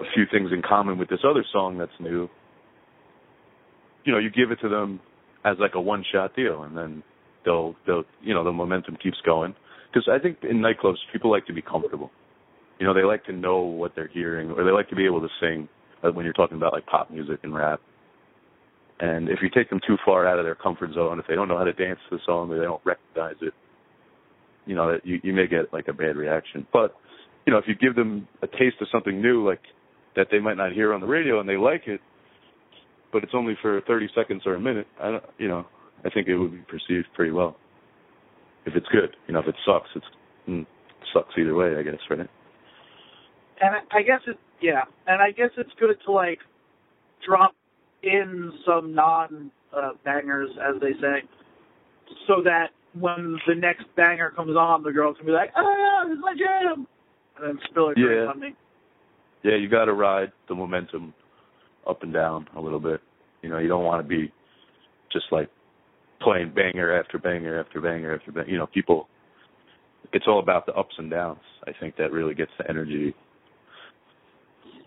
a 0.01 0.05
few 0.15 0.25
things 0.31 0.51
in 0.53 0.63
common 0.63 0.99
with 0.99 1.09
this 1.09 1.21
other 1.29 1.45
song 1.53 1.79
that's 1.79 1.93
new. 2.01 2.29
You 4.05 4.13
know, 4.13 4.19
you 4.19 4.31
give 4.31 4.51
it 4.51 4.59
to 4.63 4.69
them 4.69 5.01
as 5.45 5.57
like 5.59 5.75
a 5.75 5.81
one 5.81 6.05
shot 6.13 6.35
deal, 6.35 6.63
and 6.65 6.77
then 6.77 7.03
they'll 7.45 7.75
they'll 7.87 8.05
you 8.23 8.35
know 8.35 8.45
the 8.45 8.53
momentum 8.53 8.97
keeps 9.03 9.19
going. 9.25 9.55
Because 9.93 10.09
I 10.11 10.19
think 10.23 10.39
in 10.43 10.59
nightclubs 10.59 10.97
people 11.13 11.31
like 11.31 11.47
to 11.47 11.53
be 11.53 11.63
comfortable. 11.63 12.11
You 12.79 12.87
know, 12.87 12.95
they 12.95 13.05
like 13.05 13.25
to 13.27 13.33
know 13.33 13.61
what 13.61 13.93
they're 13.95 14.09
hearing, 14.09 14.51
or 14.51 14.65
they 14.65 14.71
like 14.71 14.89
to 14.89 14.97
be 14.97 15.05
able 15.05 15.21
to 15.21 15.29
sing 15.41 15.69
uh, 16.03 16.11
when 16.11 16.25
you're 16.25 16.33
talking 16.33 16.57
about 16.57 16.73
like 16.73 16.87
pop 16.87 17.11
music 17.11 17.41
and 17.43 17.55
rap. 17.55 17.81
And 18.99 19.29
if 19.29 19.39
you 19.43 19.51
take 19.55 19.69
them 19.69 19.81
too 19.87 19.97
far 20.05 20.27
out 20.27 20.39
of 20.39 20.45
their 20.45 20.55
comfort 20.55 20.93
zone, 20.95 21.19
if 21.19 21.27
they 21.29 21.35
don't 21.35 21.49
know 21.49 21.59
how 21.59 21.65
to 21.65 21.73
dance 21.73 21.99
to 22.09 22.17
the 22.17 22.23
song 22.25 22.51
or 22.51 22.59
they 22.59 22.65
don't 22.65 22.83
recognize 22.85 23.37
it, 23.43 23.53
you 24.67 24.75
know, 24.75 24.99
you 25.05 25.21
you 25.23 25.33
may 25.33 25.47
get 25.47 25.73
like 25.73 25.89
a 25.89 25.93
bad 25.93 26.17
reaction. 26.17 26.67
But 26.73 26.95
you 27.47 27.53
know, 27.53 27.59
if 27.59 27.65
you 27.67 27.75
give 27.75 27.97
them 27.97 28.29
a 28.43 28.47
taste 28.47 28.77
of 28.81 28.89
something 28.93 29.21
new, 29.21 29.47
like 29.47 29.61
that 30.16 30.28
they 30.31 30.38
might 30.38 30.57
not 30.57 30.73
hear 30.73 30.92
on 30.92 31.00
the 31.00 31.07
radio, 31.07 31.40
and 31.40 31.49
they 31.49 31.57
like 31.57 31.83
it, 31.87 32.00
but 33.12 33.23
it's 33.23 33.33
only 33.35 33.54
for 33.62 33.81
30 33.87 34.09
seconds 34.14 34.42
or 34.47 34.54
a 34.54 34.61
minute, 34.61 34.87
I 35.00 35.11
don't, 35.12 35.25
you 35.38 35.49
know, 35.49 35.66
I 36.04 36.11
think 36.11 36.28
it 36.28 36.37
would 36.37 36.52
be 36.52 36.59
perceived 36.69 37.07
pretty 37.14 37.31
well. 37.33 37.57
if 38.66 38.75
it's 38.76 38.87
good. 38.88 39.16
You 39.26 39.35
know, 39.35 39.40
if 39.40 39.49
it 39.49 39.57
sucks, 39.66 39.88
it's 39.97 40.07
mm, 40.49 40.66
sucks 41.12 41.35
either 41.38 41.54
way, 41.54 41.76
I 41.76 41.83
guess, 41.83 41.99
right? 42.11 42.21
And 42.21 43.76
I, 43.92 44.02
guess 44.02 44.21
it, 44.26 44.38
yeah, 44.61 44.83
and 45.07 45.21
I 45.23 45.31
guess 45.31 45.50
it's 45.57 45.71
good 45.78 45.97
to 46.07 46.12
like 46.12 46.38
drop 47.26 47.54
in 48.02 48.52
some 48.66 48.95
non 48.95 49.50
uh, 49.76 49.90
bangers, 50.04 50.50
as 50.61 50.81
they 50.81 50.92
say, 51.00 51.23
so 52.26 52.42
that 52.45 52.69
when 52.99 53.38
the 53.47 53.54
next 53.54 53.85
banger 53.97 54.31
comes 54.31 54.57
on, 54.57 54.83
the 54.83 54.92
girl 54.92 55.14
can 55.14 55.25
be 55.26 55.33
like, 55.33 55.50
"Oh 55.57 55.75
yeah, 55.78 56.09
this 56.09 56.16
is 56.19 56.23
my 56.23 56.35
jam," 56.37 56.87
and 57.38 57.47
then 57.49 57.59
spill 57.71 57.90
it 57.90 57.99
Yeah. 57.99 58.26
on 58.31 58.40
me. 58.40 58.54
Yeah, 59.45 59.57
you 59.57 59.69
got 59.69 59.87
to 59.87 59.93
ride 59.93 60.33
the 60.49 60.55
momentum 60.55 61.15
up 61.89 62.03
and 62.03 62.13
down 62.13 62.47
a 62.57 62.61
little 62.61 62.81
bit. 62.81 63.01
You 63.43 63.51
know, 63.51 63.59
you 63.59 63.69
don't 63.69 63.85
want 63.85 64.03
to 64.03 64.09
be 64.09 64.33
just 65.13 65.27
like 65.33 65.49
playing 66.21 66.53
banger 66.55 66.99
after 66.99 67.19
banger 67.19 67.61
after 67.61 67.81
banger 67.81 68.15
after 68.15 68.33
banger. 68.33 68.49
You 68.49 68.59
know, 68.59 68.67
people. 68.67 69.09
It's 70.13 70.27
all 70.29 70.41
about 70.41 70.67
the 70.67 70.73
ups 70.75 70.95
and 70.99 71.11
downs. 71.11 71.41
I 71.67 71.71
think 71.81 71.97
that 71.97 72.13
really 72.13 72.35
gets 72.35 72.51
the 72.59 72.69
energy. 72.69 73.15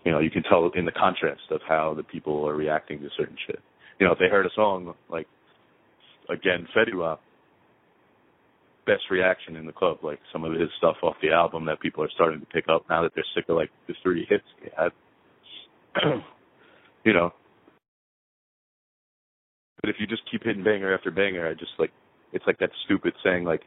You 0.04 0.12
know, 0.12 0.20
you 0.20 0.30
can 0.30 0.44
tell 0.44 0.70
in 0.74 0.84
the 0.84 0.92
contrast 0.92 1.42
of 1.50 1.60
how 1.68 1.94
the 1.96 2.04
people 2.04 2.46
are 2.48 2.54
reacting 2.54 3.00
to 3.00 3.08
certain 3.16 3.36
shit. 3.46 3.58
You 3.98 4.06
know, 4.06 4.12
if 4.12 4.18
they 4.18 4.28
heard 4.28 4.46
a 4.46 4.50
song 4.54 4.94
like, 5.10 5.26
again, 6.30 6.68
Fetty 6.76 6.94
Wap, 6.94 7.20
best 8.86 9.04
reaction 9.10 9.56
in 9.56 9.66
the 9.66 9.72
club, 9.72 9.98
like 10.02 10.20
some 10.32 10.44
of 10.44 10.52
his 10.52 10.70
stuff 10.78 10.96
off 11.02 11.16
the 11.22 11.30
album 11.30 11.64
that 11.66 11.80
people 11.80 12.02
are 12.02 12.10
starting 12.14 12.40
to 12.40 12.46
pick 12.46 12.66
up 12.68 12.84
now 12.88 13.02
that 13.02 13.12
they're 13.14 13.24
sick 13.34 13.44
of 13.48 13.56
like 13.56 13.70
the 13.88 13.94
three 14.02 14.26
hits 14.28 14.44
they 14.62 14.70
had. 14.76 14.92
you 17.04 17.12
know. 17.12 17.32
But 19.80 19.90
if 19.90 19.96
you 19.98 20.06
just 20.06 20.22
keep 20.30 20.44
hitting 20.44 20.64
banger 20.64 20.94
after 20.94 21.10
banger, 21.10 21.48
I 21.48 21.54
just 21.54 21.72
like 21.78 21.92
it's 22.32 22.46
like 22.46 22.58
that 22.58 22.70
stupid 22.84 23.14
saying 23.24 23.44
like, 23.44 23.62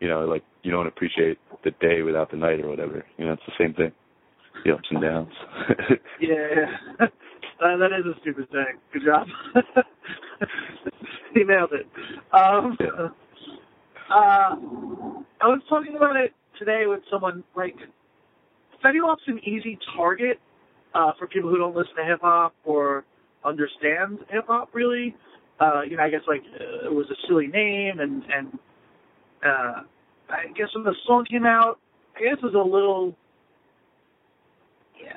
you 0.00 0.08
know, 0.08 0.24
like 0.26 0.42
you 0.62 0.70
don't 0.70 0.86
appreciate 0.86 1.38
the 1.64 1.72
day 1.80 2.02
without 2.02 2.30
the 2.30 2.36
night 2.36 2.60
or 2.60 2.68
whatever. 2.68 3.04
You 3.18 3.26
know, 3.26 3.32
it's 3.34 3.42
the 3.46 3.52
same 3.64 3.74
thing. 3.74 3.92
The 4.64 4.72
ups 4.72 4.88
and 4.90 5.02
downs. 5.02 5.32
Yeah, 6.20 6.66
uh, 7.00 7.76
that 7.78 7.92
is 7.98 8.04
a 8.06 8.20
stupid 8.20 8.50
thing. 8.50 8.78
Good 8.92 9.02
job. 9.06 9.26
he 11.34 11.44
nailed 11.44 11.70
it. 11.72 11.86
Um, 12.32 12.76
Yeah. 12.78 13.08
Uh, 14.10 14.56
I 15.40 15.46
was 15.46 15.60
talking 15.68 15.96
about 15.96 16.16
it 16.16 16.32
today 16.58 16.84
with 16.86 17.00
someone. 17.10 17.44
Like, 17.56 17.76
Fetty 18.84 19.02
Wap's 19.02 19.22
an 19.26 19.40
easy 19.44 19.78
target 19.96 20.40
uh, 20.94 21.12
for 21.18 21.26
people 21.26 21.50
who 21.50 21.58
don't 21.58 21.74
listen 21.76 21.94
to 21.96 22.04
hip 22.04 22.20
hop 22.20 22.54
or 22.64 23.04
understand 23.44 24.18
hip 24.28 24.46
hop. 24.46 24.70
Really, 24.72 25.14
uh, 25.60 25.82
you 25.82 25.96
know, 25.96 26.02
I 26.02 26.10
guess 26.10 26.22
like 26.26 26.42
uh, 26.60 26.86
it 26.86 26.92
was 26.92 27.06
a 27.10 27.16
silly 27.28 27.46
name, 27.46 28.00
and 28.00 28.22
and 28.24 28.58
uh, 29.44 29.82
I 30.28 30.46
guess 30.56 30.68
when 30.74 30.84
the 30.84 30.94
song 31.06 31.24
came 31.30 31.46
out, 31.46 31.78
I 32.16 32.20
guess 32.20 32.38
it 32.42 32.42
was 32.42 32.54
a 32.54 32.58
little 32.58 33.14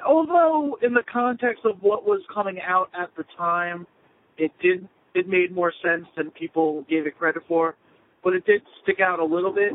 although 0.05 0.77
in 0.81 0.93
the 0.93 1.03
context 1.11 1.65
of 1.65 1.81
what 1.81 2.05
was 2.05 2.21
coming 2.33 2.59
out 2.61 2.89
at 2.97 3.09
the 3.15 3.23
time, 3.37 3.87
it 4.37 4.51
did 4.61 4.87
it 5.13 5.27
made 5.27 5.53
more 5.53 5.71
sense 5.83 6.05
than 6.17 6.31
people 6.31 6.85
gave 6.89 7.05
it 7.05 7.17
credit 7.17 7.43
for, 7.47 7.75
but 8.23 8.33
it 8.33 8.45
did 8.45 8.61
stick 8.81 8.99
out 8.99 9.19
a 9.19 9.25
little 9.25 9.53
bit. 9.53 9.71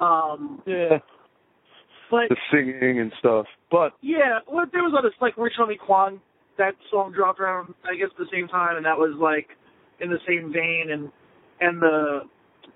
Um, 0.00 0.62
yeah. 0.66 0.98
but 2.10 2.28
The 2.28 2.36
singing 2.52 3.00
and 3.00 3.12
stuff. 3.18 3.46
But 3.70 3.92
yeah, 4.00 4.38
well, 4.50 4.66
there 4.72 4.82
was 4.82 4.94
others 4.98 5.14
like 5.20 5.36
Rich 5.36 5.54
Homie 5.58 5.78
Quan. 5.78 6.20
That 6.58 6.74
song 6.90 7.12
dropped 7.12 7.40
around 7.40 7.74
I 7.84 7.96
guess 7.96 8.08
at 8.12 8.18
the 8.18 8.30
same 8.32 8.48
time, 8.48 8.76
and 8.76 8.86
that 8.86 8.96
was 8.96 9.16
like 9.20 9.48
in 10.00 10.10
the 10.10 10.18
same 10.26 10.52
vein, 10.52 10.90
and 10.92 11.10
and 11.60 11.80
the 11.82 12.20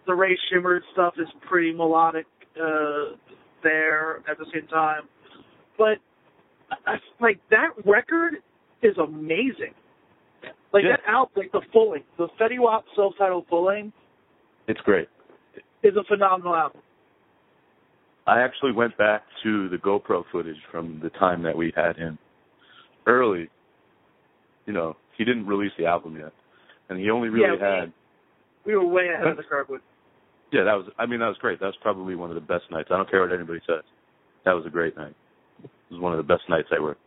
the 0.07 0.15
Rae 0.15 0.37
Sremmurd 0.53 0.81
stuff 0.93 1.15
is 1.19 1.29
pretty 1.49 1.73
melodic 1.73 2.27
uh, 2.61 3.17
there 3.62 4.19
at 4.31 4.38
the 4.38 4.47
same 4.53 4.67
time, 4.69 5.03
but 5.77 5.99
I, 6.71 6.93
I- 6.95 6.99
like 7.21 7.41
that 7.50 7.71
record 7.85 8.35
is 8.83 8.97
amazing. 8.99 9.75
Like 10.73 10.85
Yeah. 10.85 10.97
that 10.97 11.00
album, 11.09 11.33
like 11.37 11.53
the 11.53 11.62
full 11.73 11.91
length, 11.93 12.07
the 12.17 12.29
Fetty 12.41 12.59
Wap 12.59 12.85
self-titled 12.95 13.47
full 13.49 13.65
length 13.67 13.97
it's 14.68 14.80
great. 14.82 15.08
is 15.82 15.96
a 15.96 16.04
phenomenal 16.04 16.54
album. 16.54 16.80
I 18.26 18.42
actually 18.42 18.72
went 18.72 18.96
back 18.98 19.22
to 19.42 19.68
the 19.70 19.76
GoPro 19.78 20.22
footage 20.30 20.56
from 20.70 21.00
the 21.02 21.08
time 21.10 21.42
that 21.44 21.56
we 21.56 21.72
had 21.75 21.96
him 21.96 22.18
early. 23.06 23.48
You 24.66 24.75
know, 24.75 24.96
he 25.16 25.25
didn't 25.25 25.46
release 25.46 25.72
the 25.78 25.87
album 25.87 26.16
yet, 26.18 26.32
and 26.90 26.98
he 27.00 27.10
only 27.10 27.30
really 27.30 27.46
Yeah, 27.46 27.52
we- 27.54 27.80
had. 27.80 27.92
We 28.66 28.76
were 28.76 28.84
way 28.84 29.08
ahead 29.08 29.26
of 29.26 29.37
the 29.38 29.42
curve 29.44 29.68
with. 29.70 29.80
Yeah, 30.52 30.64
that 30.64 30.75
was. 30.75 30.87
I 30.98 31.06
mean, 31.06 31.20
that 31.20 31.28
was 31.28 31.38
great. 31.38 31.58
That 31.60 31.66
was 31.66 31.76
probably 31.80 32.14
one 32.16 32.28
of 32.30 32.34
the 32.34 32.40
best 32.42 32.70
nights. 32.70 32.88
I 32.90 32.96
don't 32.98 33.10
care 33.10 33.22
what 33.22 33.32
anybody 33.32 33.60
says. 33.66 33.82
That 34.44 34.52
was 34.52 34.66
a 34.66 34.70
great 34.70 34.94
night. 34.96 35.14
It 35.64 35.70
was 35.90 36.00
one 36.00 36.12
of 36.12 36.18
the 36.18 36.22
best 36.34 36.42
nights 36.50 36.68
I 36.70 36.80
worked. 36.80 37.00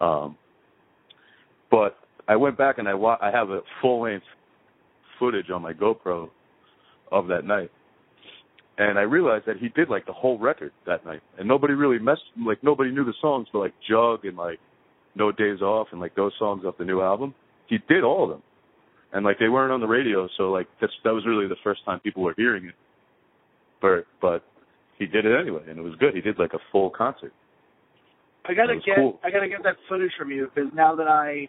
Um, 0.00 0.36
but 1.70 1.98
I 2.28 2.36
went 2.36 2.56
back 2.56 2.78
and 2.78 2.88
I 2.88 2.94
wa- 2.94 3.18
I 3.20 3.30
have 3.32 3.50
a 3.50 3.62
full 3.80 4.02
length 4.02 4.26
footage 5.18 5.50
on 5.50 5.60
my 5.62 5.72
GoPro 5.72 6.30
of 7.14 7.28
that 7.28 7.44
night, 7.44 7.70
and 8.76 8.98
I 8.98 9.02
realized 9.02 9.46
that 9.46 9.58
he 9.58 9.68
did 9.68 9.88
like 9.88 10.04
the 10.06 10.12
whole 10.12 10.38
record 10.38 10.72
that 10.86 11.06
night, 11.06 11.22
and 11.38 11.46
nobody 11.46 11.74
really 11.74 11.98
messed 11.98 12.22
like 12.44 12.62
nobody 12.62 12.90
knew 12.90 13.04
the 13.04 13.14
songs, 13.20 13.46
but 13.52 13.60
like 13.60 13.74
Jug 13.88 14.24
and 14.24 14.36
like 14.36 14.58
No 15.14 15.30
Days 15.30 15.62
Off 15.62 15.88
and 15.92 16.00
like 16.00 16.14
those 16.16 16.32
songs 16.38 16.64
off 16.64 16.76
the 16.78 16.84
new 16.84 17.00
album, 17.00 17.34
he 17.68 17.78
did 17.88 18.02
all 18.02 18.24
of 18.24 18.30
them, 18.30 18.42
and 19.12 19.24
like 19.24 19.38
they 19.38 19.48
weren't 19.48 19.72
on 19.72 19.80
the 19.80 19.86
radio, 19.86 20.28
so 20.36 20.50
like 20.50 20.66
that's 20.80 20.92
that 21.04 21.14
was 21.14 21.24
really 21.26 21.46
the 21.46 21.56
first 21.62 21.84
time 21.84 22.00
people 22.00 22.22
were 22.22 22.34
hearing 22.36 22.66
it, 22.66 22.74
but 23.80 24.04
but 24.20 24.44
he 24.98 25.06
did 25.06 25.24
it 25.24 25.38
anyway, 25.40 25.62
and 25.68 25.78
it 25.78 25.82
was 25.82 25.94
good. 26.00 26.14
He 26.14 26.20
did 26.20 26.38
like 26.38 26.52
a 26.52 26.60
full 26.72 26.90
concert. 26.90 27.32
I 28.46 28.54
gotta 28.54 28.74
get 28.76 28.96
cool. 28.96 29.20
I 29.24 29.30
gotta 29.30 29.48
get 29.48 29.62
that 29.62 29.76
footage 29.88 30.12
from 30.18 30.30
you 30.30 30.50
because 30.52 30.70
now 30.74 30.94
that 30.96 31.08
I 31.08 31.48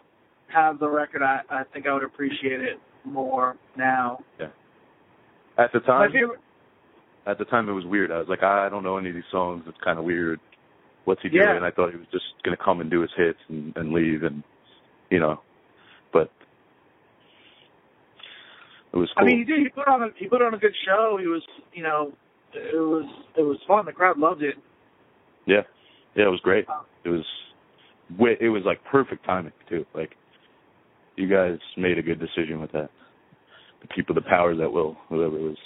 have 0.54 0.78
the 0.78 0.88
record, 0.88 1.22
I 1.22 1.40
I 1.50 1.62
think 1.72 1.86
I 1.86 1.92
would 1.92 2.04
appreciate 2.04 2.60
it 2.60 2.78
more 3.04 3.56
now. 3.76 4.20
At 5.58 5.72
the 5.72 5.80
time, 5.80 6.12
favorite, 6.12 6.40
at 7.26 7.38
the 7.38 7.44
time 7.46 7.68
it 7.68 7.72
was 7.72 7.84
weird. 7.86 8.12
I 8.12 8.18
was 8.18 8.28
like, 8.28 8.42
I 8.42 8.68
don't 8.68 8.82
know 8.82 8.98
any 8.98 9.08
of 9.08 9.14
these 9.14 9.24
songs. 9.30 9.64
It's 9.66 9.78
kind 9.82 9.98
of 9.98 10.04
weird. 10.04 10.38
What's 11.04 11.22
he 11.22 11.28
Yeah. 11.32 11.52
doing? 11.52 11.62
I 11.62 11.70
thought 11.70 11.90
he 11.92 11.96
was 11.96 12.06
just 12.12 12.24
gonna 12.44 12.56
come 12.56 12.80
and 12.80 12.90
do 12.90 13.00
his 13.00 13.10
hits 13.16 13.38
and, 13.48 13.74
and 13.76 13.92
leave, 13.92 14.22
and 14.22 14.42
you 15.10 15.18
know, 15.20 15.40
but 16.12 16.30
it 18.92 18.96
was 18.96 19.08
I 19.16 19.24
mean, 19.24 19.38
he 19.38 19.44
did. 19.44 19.60
He 19.60 19.68
put 19.68 19.88
on 19.88 20.02
a 20.02 20.08
he 20.16 20.26
put 20.28 20.42
on 20.42 20.54
a 20.54 20.58
good 20.58 20.74
show. 20.84 21.16
He 21.20 21.26
was, 21.26 21.42
you 21.72 21.82
know, 21.82 22.12
it 22.54 22.74
was 22.74 23.04
it 23.36 23.42
was 23.42 23.58
fun. 23.66 23.86
The 23.86 23.92
crowd 23.92 24.18
loved 24.18 24.42
it. 24.42 24.56
yeah, 25.46 25.62
yeah, 26.14 26.26
it 26.26 26.30
was 26.30 26.40
great. 26.40 26.66
It 27.04 27.10
was, 27.10 27.24
it 28.40 28.48
was 28.48 28.62
like 28.64 28.82
perfect 28.84 29.24
timing 29.24 29.52
too. 29.68 29.86
Like, 29.94 30.16
you 31.16 31.28
guys 31.28 31.58
made 31.76 31.98
a 31.98 32.02
good 32.02 32.18
decision 32.18 32.60
with 32.60 32.72
that. 32.72 32.90
The 33.82 33.88
people, 33.88 34.14
the 34.14 34.22
powers 34.22 34.58
that 34.58 34.70
will, 34.70 34.96
whoever 35.08 35.36
it 35.36 35.42
was. 35.42 35.56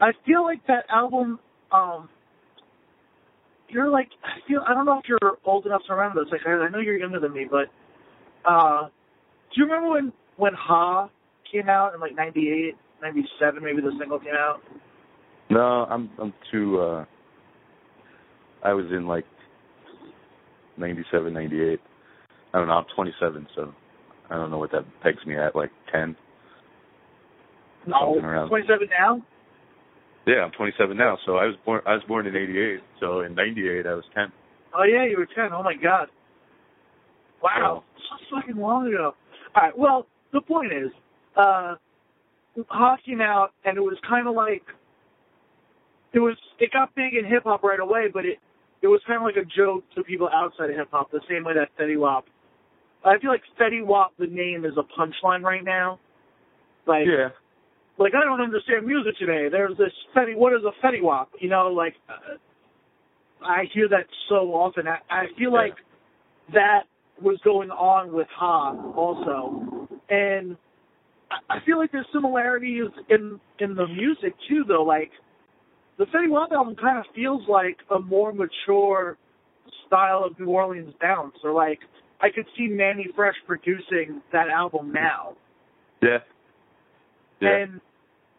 I 0.00 0.12
feel 0.26 0.42
like 0.42 0.66
that 0.66 0.84
album. 0.90 1.38
um 1.72 2.08
You're 3.68 3.88
like 3.90 4.08
I 4.24 4.46
feel 4.46 4.62
I 4.66 4.74
don't 4.74 4.86
know 4.86 4.98
if 4.98 5.04
you're 5.08 5.38
old 5.44 5.66
enough 5.66 5.82
to 5.88 5.94
remember 5.94 6.24
this. 6.24 6.32
Like 6.32 6.42
I, 6.46 6.50
I 6.52 6.68
know 6.70 6.78
you're 6.78 6.96
younger 6.98 7.20
than 7.20 7.32
me, 7.32 7.46
but 7.50 7.66
uh 8.48 8.88
do 9.54 9.60
you 9.60 9.64
remember 9.64 9.90
when 9.90 10.12
when 10.36 10.52
Ha 10.54 11.08
came 11.50 11.68
out 11.68 11.94
in 11.94 12.00
like 12.00 12.14
'98, 12.14 12.74
'97? 13.02 13.62
Maybe 13.62 13.80
the 13.80 13.92
single 13.98 14.18
came 14.18 14.34
out. 14.34 14.60
No, 15.50 15.58
I'm 15.60 16.10
I'm 16.20 16.34
too. 16.52 16.78
uh 16.80 17.04
I 18.62 18.72
was 18.74 18.86
in 18.90 19.06
like 19.06 19.24
ninety-seven, 20.76 21.32
ninety-eight. 21.32 21.80
I 22.52 22.58
don't 22.58 22.68
know. 22.68 22.74
I'm 22.74 22.86
27, 22.94 23.46
so 23.54 23.72
I 24.30 24.36
don't 24.36 24.50
know 24.50 24.58
what 24.58 24.72
that 24.72 24.84
pegs 25.02 25.18
me 25.26 25.36
at. 25.36 25.54
Like 25.54 25.70
10. 25.92 26.16
No, 27.86 28.18
around. 28.18 28.48
27 28.48 28.88
now. 28.98 29.22
Yeah, 30.26 30.44
I'm 30.44 30.50
27 30.52 30.96
now. 30.96 31.16
So 31.24 31.36
I 31.36 31.46
was 31.46 31.56
born. 31.64 31.80
I 31.86 31.94
was 31.94 32.02
born 32.06 32.26
in 32.26 32.36
'88. 32.36 32.80
So 33.00 33.20
in 33.20 33.34
'98, 33.34 33.86
I 33.86 33.94
was 33.94 34.04
10. 34.14 34.30
Oh 34.76 34.82
yeah, 34.82 35.06
you 35.06 35.16
were 35.16 35.26
10. 35.26 35.52
Oh 35.54 35.62
my 35.62 35.74
god. 35.74 36.08
Wow, 37.42 37.84
so 37.96 38.36
fucking 38.36 38.56
long 38.56 38.88
ago. 38.88 39.14
All 39.54 39.62
right. 39.62 39.78
Well, 39.78 40.06
the 40.32 40.40
point 40.40 40.72
is, 40.72 40.90
uh, 41.36 41.76
came 43.06 43.20
out, 43.20 43.52
and 43.64 43.78
it 43.78 43.80
was 43.80 43.96
kind 44.06 44.26
of 44.26 44.34
like 44.34 44.62
it 46.12 46.18
was. 46.18 46.36
It 46.58 46.72
got 46.72 46.94
big 46.94 47.14
in 47.14 47.24
hip 47.24 47.44
hop 47.44 47.62
right 47.62 47.80
away, 47.80 48.08
but 48.12 48.26
it 48.26 48.38
it 48.82 48.88
was 48.88 49.00
kind 49.06 49.16
of 49.18 49.22
like 49.22 49.36
a 49.36 49.46
joke 49.56 49.84
to 49.94 50.02
people 50.02 50.28
outside 50.32 50.70
of 50.70 50.76
hip 50.76 50.88
hop, 50.90 51.10
the 51.10 51.20
same 51.28 51.44
way 51.44 51.54
that 51.54 51.68
Fetty 51.80 51.98
Wap. 51.98 52.26
I 53.04 53.18
feel 53.18 53.30
like 53.30 53.42
Fetty 53.58 53.84
Wap, 53.84 54.12
the 54.18 54.26
name, 54.26 54.64
is 54.64 54.72
a 54.76 54.82
punchline 55.00 55.42
right 55.42 55.64
now. 55.64 55.98
Like, 56.86 57.06
Yeah. 57.06 57.28
Like 57.98 58.12
I 58.14 58.24
don't 58.24 58.40
understand 58.40 58.86
music 58.86 59.18
today. 59.18 59.48
There's 59.50 59.76
this 59.76 59.92
Fetty. 60.16 60.36
What 60.36 60.52
is 60.52 60.60
a 60.64 60.86
Fetty 60.86 61.02
Wap? 61.02 61.30
You 61.40 61.48
know, 61.48 61.68
like 61.68 61.94
uh, 62.08 62.36
I 63.44 63.64
hear 63.74 63.88
that 63.88 64.06
so 64.28 64.52
often. 64.54 64.86
I, 64.86 64.98
I 65.10 65.24
feel 65.36 65.52
like 65.52 65.74
that 66.52 66.82
was 67.20 67.38
going 67.44 67.70
on 67.70 68.12
with 68.12 68.28
Ha 68.36 68.74
also, 68.96 69.88
and 70.08 70.56
I 71.50 71.58
feel 71.66 71.78
like 71.78 71.92
there's 71.92 72.06
similarities 72.12 72.86
in 73.08 73.40
in 73.58 73.74
the 73.74 73.86
music 73.86 74.34
too, 74.48 74.64
though. 74.66 74.84
Like 74.84 75.10
the 75.98 76.04
Fetty 76.04 76.30
Wap 76.30 76.52
album 76.52 76.76
kind 76.76 76.98
of 76.98 77.04
feels 77.14 77.42
like 77.48 77.78
a 77.94 77.98
more 77.98 78.32
mature 78.32 79.18
style 79.86 80.22
of 80.24 80.38
New 80.38 80.50
Orleans 80.50 80.94
bounce, 81.00 81.34
or 81.42 81.52
like 81.52 81.80
I 82.20 82.28
could 82.34 82.46
see 82.56 82.68
Mannie 82.68 83.08
Fresh 83.14 83.36
producing 83.46 84.22
that 84.32 84.48
album 84.48 84.92
now. 84.92 85.34
Yeah. 86.02 86.18
Yeah. 87.40 87.56
And 87.62 87.80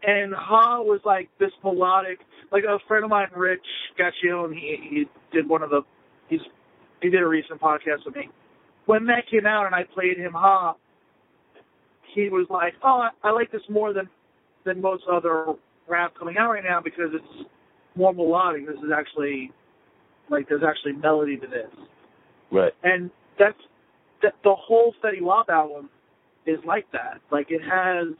and 0.03 0.33
Ha 0.33 0.81
was 0.81 1.01
like 1.05 1.29
this 1.39 1.51
melodic, 1.63 2.19
like 2.51 2.63
a 2.63 2.79
friend 2.87 3.03
of 3.03 3.09
mine, 3.09 3.27
Rich 3.35 3.65
Gaccione, 3.99 4.53
he 4.53 4.77
he 4.89 5.05
did 5.31 5.47
one 5.47 5.61
of 5.61 5.69
the, 5.69 5.81
he's 6.29 6.39
he 7.01 7.09
did 7.09 7.21
a 7.21 7.27
recent 7.27 7.59
podcast 7.61 8.05
with 8.05 8.15
me. 8.15 8.29
When 8.85 9.05
that 9.05 9.23
came 9.29 9.45
out 9.45 9.65
and 9.65 9.75
I 9.75 9.83
played 9.93 10.17
him 10.17 10.33
Ha, 10.33 10.75
he 12.15 12.29
was 12.29 12.47
like, 12.49 12.73
oh, 12.83 13.07
I, 13.23 13.27
I 13.27 13.31
like 13.31 13.51
this 13.51 13.61
more 13.69 13.93
than 13.93 14.09
than 14.65 14.81
most 14.81 15.03
other 15.11 15.53
rap 15.87 16.13
coming 16.17 16.37
out 16.37 16.51
right 16.51 16.63
now 16.63 16.81
because 16.81 17.11
it's 17.13 17.49
more 17.95 18.13
melodic. 18.13 18.67
This 18.67 18.77
is 18.77 18.91
actually 18.95 19.51
like 20.29 20.47
there's 20.47 20.63
actually 20.67 20.93
melody 20.93 21.37
to 21.37 21.47
this, 21.47 21.71
right. 22.51 22.73
and 22.83 23.09
that's 23.37 23.57
that 24.21 24.33
the 24.43 24.55
whole 24.55 24.93
Fetty 25.03 25.21
Wap 25.21 25.49
album 25.49 25.89
is 26.45 26.59
like 26.65 26.85
that. 26.91 27.19
Like 27.31 27.47
it 27.49 27.61
has 27.61 28.15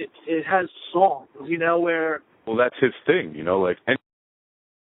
it 0.00 0.10
it 0.26 0.44
has 0.46 0.66
songs, 0.92 1.28
you 1.46 1.58
know, 1.58 1.78
where 1.80 2.22
Well, 2.46 2.56
that's 2.56 2.76
his 2.80 2.92
thing, 3.06 3.34
you 3.34 3.44
know, 3.44 3.60
like 3.60 3.78
and 3.86 3.98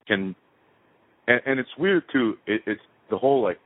can 0.07 0.35
and, 1.27 1.41
and 1.45 1.59
it's 1.59 1.69
weird 1.77 2.03
too. 2.11 2.35
It, 2.47 2.61
it's 2.65 2.81
the 3.09 3.17
whole 3.17 3.43
like, 3.43 3.59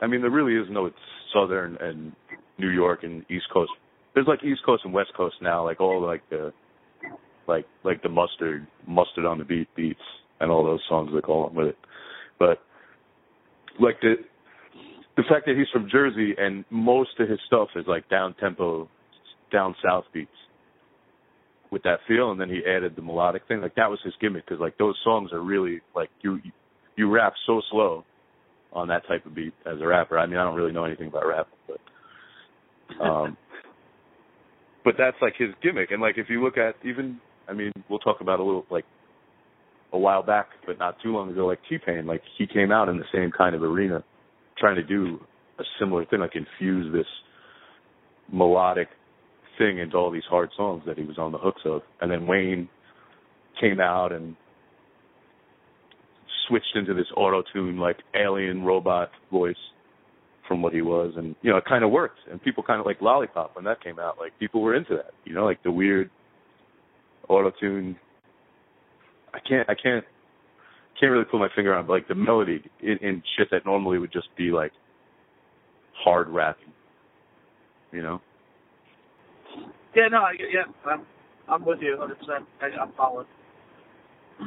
I 0.00 0.06
mean, 0.06 0.20
there 0.20 0.30
really 0.30 0.54
is 0.54 0.66
no 0.70 0.90
Southern 1.32 1.76
and 1.80 2.12
New 2.58 2.70
York 2.70 3.00
and 3.02 3.24
East 3.30 3.46
Coast. 3.52 3.70
There's 4.14 4.26
like 4.26 4.44
East 4.44 4.60
Coast 4.66 4.82
and 4.84 4.92
West 4.92 5.10
Coast 5.16 5.36
now, 5.40 5.64
like 5.64 5.80
all 5.80 6.04
like 6.04 6.22
the 6.30 6.52
like 7.46 7.66
like 7.84 8.02
the 8.02 8.08
mustard 8.08 8.66
mustard 8.86 9.24
on 9.24 9.38
the 9.38 9.44
beat 9.44 9.68
beats 9.76 10.00
and 10.40 10.50
all 10.50 10.64
those 10.64 10.80
songs 10.88 11.10
they 11.14 11.20
call 11.20 11.46
them 11.46 11.54
with 11.54 11.68
it. 11.68 11.78
But 12.38 12.58
like 13.80 14.00
the 14.00 14.14
the 15.16 15.22
fact 15.28 15.46
that 15.46 15.56
he's 15.56 15.68
from 15.72 15.88
Jersey 15.90 16.34
and 16.38 16.64
most 16.70 17.10
of 17.18 17.28
his 17.28 17.38
stuff 17.46 17.68
is 17.76 17.84
like 17.86 18.08
down 18.08 18.34
tempo, 18.40 18.88
down 19.52 19.74
south 19.82 20.04
beats 20.12 20.30
with 21.70 21.82
that 21.84 22.00
feel, 22.06 22.30
and 22.30 22.40
then 22.40 22.48
he 22.48 22.60
added 22.66 22.94
the 22.96 23.02
melodic 23.02 23.42
thing. 23.48 23.60
Like 23.60 23.74
that 23.76 23.90
was 23.90 23.98
his 24.04 24.12
gimmick 24.20 24.44
because 24.44 24.60
like 24.60 24.76
those 24.78 24.94
songs 25.02 25.32
are 25.32 25.40
really 25.40 25.80
like 25.96 26.10
you 26.22 26.38
you 26.96 27.10
rap 27.10 27.32
so 27.46 27.62
slow 27.70 28.04
on 28.72 28.88
that 28.88 29.06
type 29.08 29.24
of 29.26 29.34
beat 29.34 29.54
as 29.66 29.80
a 29.80 29.86
rapper. 29.86 30.18
I 30.18 30.26
mean, 30.26 30.36
I 30.36 30.44
don't 30.44 30.54
really 30.54 30.72
know 30.72 30.84
anything 30.84 31.08
about 31.08 31.26
rap, 31.26 31.48
but 31.66 33.04
um, 33.04 33.36
but 34.84 34.94
that's 34.98 35.16
like 35.22 35.34
his 35.38 35.48
gimmick. 35.62 35.90
And 35.90 36.00
like 36.00 36.18
if 36.18 36.26
you 36.28 36.44
look 36.44 36.58
at 36.58 36.74
even, 36.84 37.18
I 37.48 37.54
mean, 37.54 37.72
we'll 37.88 37.98
talk 37.98 38.20
about 38.20 38.38
a 38.38 38.44
little 38.44 38.66
like 38.70 38.84
a 39.92 39.98
while 39.98 40.22
back, 40.22 40.48
but 40.66 40.78
not 40.78 40.96
too 41.02 41.12
long 41.12 41.30
ago, 41.30 41.46
like 41.46 41.60
T 41.68 41.78
Pain, 41.84 42.06
like 42.06 42.22
he 42.38 42.46
came 42.46 42.70
out 42.70 42.88
in 42.88 42.98
the 42.98 43.04
same 43.14 43.30
kind 43.30 43.54
of 43.54 43.62
arena, 43.62 44.04
trying 44.58 44.76
to 44.76 44.82
do 44.82 45.20
a 45.58 45.64
similar 45.78 46.04
thing, 46.04 46.20
like 46.20 46.36
infuse 46.36 46.92
this 46.92 47.06
melodic 48.30 48.88
thing 49.58 49.78
into 49.78 49.96
all 49.96 50.10
these 50.10 50.22
hard 50.28 50.50
songs 50.56 50.82
that 50.86 50.98
he 50.98 51.04
was 51.04 51.18
on 51.18 51.32
the 51.32 51.38
hooks 51.38 51.62
of. 51.64 51.82
And 52.00 52.10
then 52.10 52.26
Wayne 52.26 52.68
came 53.60 53.80
out 53.80 54.12
and 54.12 54.36
switched 56.48 56.74
into 56.74 56.94
this 56.94 57.06
auto 57.16 57.42
tune 57.52 57.78
like 57.78 57.98
alien 58.14 58.64
robot 58.64 59.10
voice 59.30 59.54
from 60.48 60.62
what 60.62 60.72
he 60.72 60.82
was. 60.82 61.14
And 61.16 61.36
you 61.42 61.50
know 61.50 61.56
it 61.56 61.64
kind 61.68 61.84
of 61.84 61.90
worked. 61.90 62.18
And 62.30 62.42
people 62.42 62.62
kind 62.62 62.80
of 62.80 62.86
like 62.86 63.00
lollipop 63.00 63.56
when 63.56 63.64
that 63.64 63.82
came 63.82 63.98
out. 63.98 64.18
Like 64.18 64.38
people 64.38 64.60
were 64.60 64.74
into 64.74 64.96
that 64.96 65.12
you 65.24 65.34
know 65.34 65.44
like 65.44 65.62
the 65.62 65.70
weird 65.70 66.10
auto 67.28 67.52
tune 67.60 67.96
i 69.34 69.38
can't 69.48 69.68
i 69.68 69.74
can't 69.74 70.04
can't 71.00 71.10
really 71.10 71.24
put 71.24 71.38
my 71.38 71.48
finger 71.54 71.74
on 71.74 71.86
but 71.86 71.94
like 71.94 72.08
the 72.08 72.14
melody 72.14 72.62
in, 72.80 72.98
in 73.00 73.22
shit 73.36 73.48
that 73.50 73.64
normally 73.64 73.98
would 73.98 74.12
just 74.12 74.28
be 74.36 74.50
like 74.50 74.72
hard 75.94 76.28
rapping 76.28 76.72
you 77.92 78.02
know 78.02 78.20
yeah, 79.94 80.08
no, 80.08 80.18
I, 80.18 80.32
yeah, 80.38 80.90
I'm 80.90 81.02
I'm 81.48 81.64
with 81.64 81.80
you 81.80 81.96
100. 81.98 82.18
percent 82.18 82.46
I'm 82.80 82.92
following. 82.96 83.26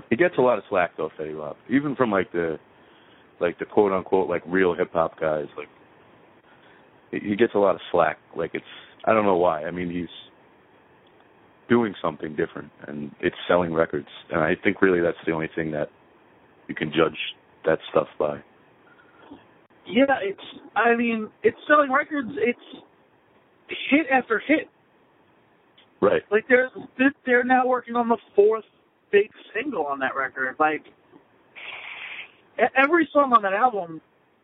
He 0.10 0.16
gets 0.16 0.36
a 0.38 0.42
lot 0.42 0.58
of 0.58 0.64
slack 0.70 0.92
though, 0.98 1.10
Fetty 1.20 1.38
Wap, 1.38 1.58
even 1.70 1.96
from 1.96 2.12
like 2.12 2.32
the 2.32 2.58
like 3.40 3.60
the 3.60 3.66
quote 3.66 3.92
unquote 3.92 4.30
like 4.30 4.44
real 4.48 4.74
hip 4.74 4.92
hop 4.94 5.20
guys. 5.20 5.46
Like 5.58 5.68
he 7.12 7.36
gets 7.36 7.54
a 7.56 7.60
lot 7.60 7.76
of 7.76 7.82
slack. 7.92 8.18
Like 8.36 8.52
it's 8.54 8.66
I 9.06 9.14
don't 9.14 9.26
know 9.26 9.38
why. 9.38 9.64
I 9.64 9.72
mean 9.72 9.90
he's 9.90 10.08
doing 11.68 11.96
something 12.02 12.36
different 12.36 12.72
and 12.88 13.12
it's 13.22 13.36
selling 13.48 13.74
records, 13.74 14.08
and 14.32 14.42
I 14.42 14.54
think 14.64 14.82
really 14.82 15.02
that's 15.02 15.18
the 15.26 15.32
only 15.32 15.50
thing 15.56 15.72
that 15.72 15.90
you 16.68 16.76
can 16.76 16.90
judge 16.90 17.18
that 17.66 17.80
stuff 17.92 18.08
by. 18.20 18.42
Yeah, 19.88 20.18
it's. 20.22 20.42
I 20.76 20.96
mean, 20.96 21.30
it's 21.44 21.58
selling 21.68 21.92
records. 21.92 22.30
It's 22.38 22.84
hit 23.90 24.08
after 24.12 24.42
hit. 24.46 24.68
Right. 26.02 26.22
Like 26.32 26.46
they're 26.48 26.70
they're 27.26 27.44
now 27.44 27.66
working 27.66 27.96
on 27.96 28.10
the 28.10 28.18
fourth 28.36 28.66
big 29.12 29.30
single 29.54 29.86
on 29.86 30.00
that 30.00 30.16
record. 30.16 30.56
Like 30.60 30.84
every 32.76 33.08
song 33.14 33.34
on 33.34 33.42
that 33.44 33.54
album 33.54 34.02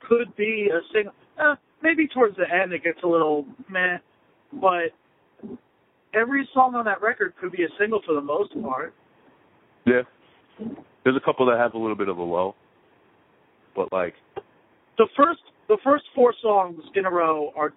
could 0.08 0.36
be 0.36 0.70
a 0.72 0.80
single. 0.94 1.14
Uh, 1.40 1.56
maybe 1.82 2.08
towards 2.08 2.36
the 2.38 2.44
end 2.44 2.74
it 2.74 2.84
gets 2.84 3.00
a 3.04 3.08
little 3.08 3.46
meh, 3.70 3.98
but 4.54 4.92
every 6.14 6.48
song 6.54 6.76
on 6.76 6.86
that 6.86 7.02
record 7.02 7.34
could 7.40 7.52
be 7.52 7.64
a 7.64 7.70
single 7.80 8.02
for 8.06 8.14
the 8.14 8.22
most 8.22 8.54
part. 8.62 8.94
Yeah. 9.86 10.02
There's 11.04 11.16
a 11.16 11.26
couple 11.26 11.46
that 11.48 11.58
have 11.58 11.74
a 11.74 11.78
little 11.78 11.96
bit 11.96 12.10
of 12.10 12.18
a 12.18 12.24
low, 12.24 12.56
but 13.76 13.92
like 13.92 14.14
the 14.98 15.08
first 15.18 15.42
the 15.68 15.78
first 15.84 16.04
four 16.14 16.34
songs 16.42 16.82
in 16.96 17.06
a 17.06 17.10
row 17.10 17.52
are 17.56 17.74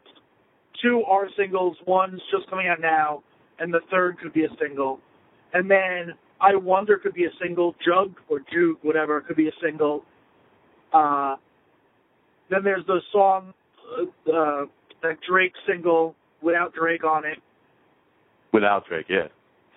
two 0.83 1.03
are 1.09 1.29
singles. 1.37 1.77
One's 1.87 2.21
just 2.31 2.49
coming 2.51 2.69
out 2.69 2.81
now, 2.81 3.23
and 3.59 3.73
the 3.73 3.81
third 3.91 4.19
could 4.19 4.33
be 4.33 4.45
a 4.45 4.49
single. 4.61 5.01
And 5.53 5.71
then 5.71 6.15
I 6.41 6.57
Wonder 6.57 6.99
could 6.99 7.15
be 7.15 7.25
a 7.25 7.33
single. 7.43 7.75
Jug 7.85 8.15
or 8.29 8.41
Juke, 8.53 8.83
whatever, 8.83 9.21
could 9.21 9.37
be 9.37 9.49
a 9.49 9.53
single. 9.63 10.05
Uh, 10.93 11.37
then 12.51 12.61
there's 12.63 12.85
the 12.87 13.01
song, 13.13 13.55
uh, 13.99 14.31
uh, 14.31 14.67
that 15.03 15.17
Drake 15.29 15.53
single 15.67 16.15
without 16.43 16.75
Drake 16.75 17.05
on 17.05 17.25
it. 17.25 17.39
Without 18.53 18.87
Drake, 18.89 19.07
yeah. 19.09 19.29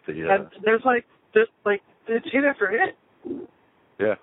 The, 0.06 0.14
uh, 0.14 0.36
and 0.36 0.48
there's 0.64 0.82
like, 0.86 1.06
there's 1.34 1.48
like, 1.66 1.82
it's 2.08 2.26
hit 2.32 2.44
after 2.44 2.70
hit. 2.70 3.48
Yeah. 4.00 4.16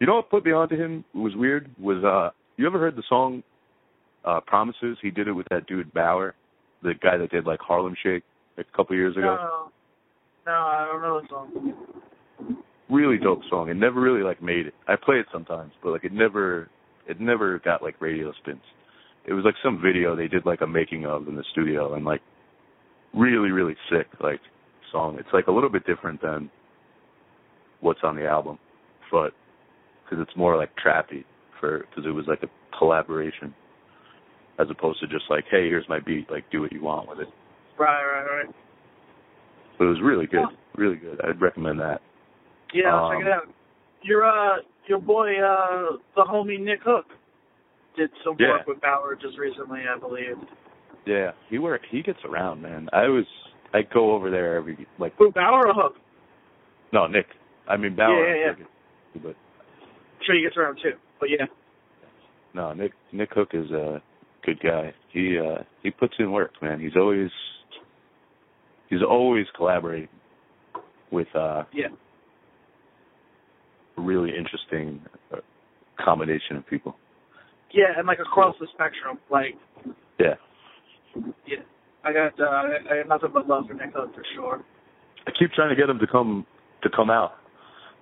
You 0.00 0.06
know 0.06 0.16
what 0.16 0.30
put 0.30 0.44
me 0.44 0.52
onto 0.52 0.76
him 0.76 1.04
was 1.14 1.32
weird 1.36 1.70
was 1.78 2.04
uh 2.04 2.30
you 2.56 2.66
ever 2.66 2.78
heard 2.78 2.96
the 2.96 3.02
song 3.08 3.42
uh 4.24 4.40
Promises? 4.40 4.98
He 5.00 5.10
did 5.10 5.28
it 5.28 5.32
with 5.32 5.46
that 5.50 5.66
dude 5.66 5.92
Baauer, 5.94 6.32
the 6.82 6.94
guy 6.94 7.16
that 7.16 7.30
did 7.30 7.46
like 7.46 7.60
Harlem 7.60 7.94
Shake 8.02 8.22
a 8.58 8.64
couple 8.76 8.96
years 8.96 9.16
ago. 9.16 9.36
No, 9.36 9.72
no, 10.46 10.52
I 10.52 10.88
don't 10.90 11.02
know 11.02 11.20
the 11.20 11.28
song. 11.28 11.74
Really 12.90 13.18
dope 13.18 13.40
song. 13.48 13.68
It 13.70 13.76
never 13.76 14.00
really 14.00 14.22
like 14.22 14.42
made 14.42 14.66
it. 14.66 14.74
I 14.86 14.94
play 15.02 15.16
it 15.16 15.26
sometimes, 15.32 15.72
but 15.82 15.90
like 15.90 16.04
it 16.04 16.12
never 16.12 16.68
it 17.08 17.20
never 17.20 17.58
got 17.60 17.82
like 17.82 18.00
radio 18.00 18.32
spins. 18.42 18.62
It 19.26 19.32
was 19.32 19.44
like 19.44 19.54
some 19.62 19.80
video 19.82 20.14
they 20.14 20.28
did 20.28 20.44
like 20.44 20.60
a 20.60 20.66
making 20.66 21.06
of 21.06 21.26
in 21.28 21.36
the 21.36 21.44
studio 21.52 21.94
and 21.94 22.04
like 22.04 22.20
really 23.14 23.50
really 23.50 23.76
sick 23.90 24.06
like 24.20 24.40
song. 24.92 25.16
It's 25.18 25.28
like 25.32 25.46
a 25.46 25.52
little 25.52 25.70
bit 25.70 25.86
different 25.86 26.20
than 26.20 26.50
what's 27.80 28.00
on 28.02 28.16
the 28.16 28.26
album, 28.26 28.58
but 29.10 29.32
because 30.04 30.24
it's 30.26 30.36
more 30.36 30.56
like 30.56 30.70
trappy 30.84 31.24
for 31.60 31.86
because 31.90 32.04
it 32.06 32.12
was 32.12 32.26
like 32.28 32.42
a 32.42 32.78
collaboration 32.78 33.54
as 34.58 34.66
opposed 34.70 35.00
to 35.00 35.06
just 35.06 35.24
like 35.30 35.44
hey 35.50 35.68
here's 35.68 35.88
my 35.88 36.00
beat 36.00 36.30
like 36.30 36.44
do 36.50 36.60
what 36.60 36.72
you 36.72 36.82
want 36.82 37.08
with 37.08 37.20
it. 37.20 37.28
Right, 37.78 38.04
right, 38.04 38.24
right. 38.24 38.54
But 39.78 39.86
it 39.86 39.88
was 39.88 40.00
really 40.02 40.26
good, 40.26 40.46
really 40.76 40.96
good. 40.96 41.20
I'd 41.24 41.40
recommend 41.40 41.80
that. 41.80 42.00
Yeah, 42.72 42.94
Um, 42.94 43.10
check 43.12 43.26
it 43.26 43.32
out. 43.32 43.48
Your 44.02 44.24
uh, 44.24 44.58
your 44.86 45.00
boy, 45.00 45.40
uh, 45.40 45.96
the 46.14 46.22
homie 46.22 46.60
Nick 46.60 46.80
Hook, 46.84 47.06
did 47.96 48.10
some 48.24 48.36
Yeah. 48.38 48.50
work 48.52 48.66
with 48.66 48.80
Baauer 48.80 49.16
just 49.20 49.38
recently, 49.38 49.80
I 49.88 49.98
believe. 49.98 50.36
Yeah, 51.06 51.32
he 51.48 51.58
work 51.58 51.82
he 51.90 52.02
gets 52.02 52.18
around, 52.24 52.62
man. 52.62 52.88
I 52.92 53.08
was 53.08 53.24
I 53.72 53.82
go 53.82 54.12
over 54.12 54.30
there 54.30 54.56
every 54.56 54.86
like 54.98 55.14
Who 55.18 55.30
Baauer 55.32 55.66
or 55.66 55.74
Hook? 55.74 55.96
no 56.92 57.06
Nick. 57.06 57.26
I 57.68 57.76
mean 57.76 57.96
Baauer. 57.96 58.28
Yeah, 58.28 58.34
yeah, 58.34 58.54
yeah. 58.58 59.20
But 59.22 59.36
sure 60.24 60.34
he 60.36 60.42
gets 60.42 60.56
around 60.56 60.78
too. 60.82 60.92
But 61.18 61.30
yeah, 61.30 61.46
no, 62.54 62.72
Nick 62.72 62.92
Nick 63.12 63.32
Hook 63.32 63.50
is 63.54 63.70
a 63.70 64.00
good 64.44 64.60
guy. 64.60 64.92
He 65.12 65.38
uh 65.38 65.62
he 65.82 65.90
puts 65.90 66.14
in 66.18 66.30
work, 66.32 66.52
man. 66.62 66.80
He's 66.80 66.96
always 66.96 67.30
he's 68.90 69.02
always 69.02 69.46
collaborating 69.56 70.08
with 71.10 71.28
uh 71.34 71.64
yeah. 71.72 71.86
a 73.96 74.00
really 74.00 74.30
interesting 74.36 75.00
uh, 75.32 75.38
combination 76.04 76.56
of 76.56 76.66
people. 76.66 76.96
Yeah, 77.72 77.96
and 77.96 78.06
like 78.06 78.18
across 78.20 78.54
the 78.60 78.66
spectrum, 78.74 79.18
like 79.30 79.56
Yeah. 80.18 80.34
yeah. 81.46 81.58
I 82.04 82.12
got 82.12 82.38
uh, 82.38 82.44
I 82.44 82.96
got 83.02 83.08
nothing 83.08 83.30
but 83.32 83.48
love 83.48 83.64
for 83.66 83.74
Nick 83.74 83.92
Hook 83.94 84.14
for 84.14 84.24
sure. 84.34 84.64
I 85.26 85.30
keep 85.38 85.52
trying 85.52 85.70
to 85.70 85.76
get 85.76 85.88
him 85.88 85.98
to 85.98 86.06
come 86.06 86.46
to 86.82 86.90
come 86.94 87.08
out, 87.10 87.32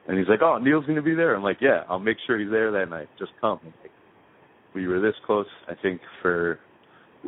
and 0.08 0.18
he's 0.18 0.26
like, 0.28 0.42
"Oh, 0.42 0.58
Neil's 0.58 0.84
going 0.84 0.96
to 0.96 1.02
be 1.02 1.14
there." 1.14 1.36
I'm 1.36 1.42
like, 1.42 1.58
"Yeah, 1.60 1.84
I'll 1.88 2.00
make 2.00 2.16
sure 2.26 2.38
he's 2.38 2.50
there 2.50 2.72
that 2.72 2.90
night. 2.90 3.08
Just 3.18 3.30
come." 3.40 3.60
Like, 3.80 3.92
we 4.74 4.88
were 4.88 5.00
this 5.00 5.14
close, 5.24 5.46
I 5.68 5.74
think, 5.80 6.00
for 6.20 6.58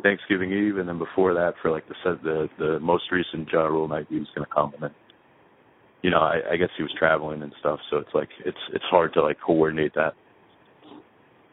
Thanksgiving 0.03 0.51
Eve, 0.51 0.77
and 0.77 0.87
then 0.87 0.97
before 0.97 1.33
that, 1.33 1.53
for 1.61 1.71
like 1.71 1.83
the 1.87 2.19
the 2.23 2.49
the 2.57 2.79
most 2.79 3.11
recent 3.11 3.47
Ja 3.51 3.65
Rule 3.65 3.87
night, 3.87 4.07
he 4.09 4.19
was 4.19 4.27
going 4.35 4.45
to 4.45 4.53
come, 4.53 4.73
and 4.73 4.83
then, 4.83 4.91
you 6.01 6.09
know, 6.09 6.19
I, 6.19 6.41
I 6.51 6.57
guess 6.57 6.69
he 6.77 6.83
was 6.83 6.93
traveling 6.97 7.41
and 7.41 7.53
stuff, 7.59 7.79
so 7.89 7.97
it's 7.97 8.13
like 8.13 8.29
it's 8.45 8.57
it's 8.73 8.83
hard 8.89 9.13
to 9.13 9.21
like 9.21 9.37
coordinate 9.45 9.93
that. 9.95 10.13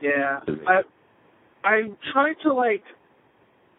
Yeah, 0.01 0.41
I 0.67 0.81
I 1.65 1.83
tried 2.13 2.35
to 2.43 2.53
like 2.53 2.83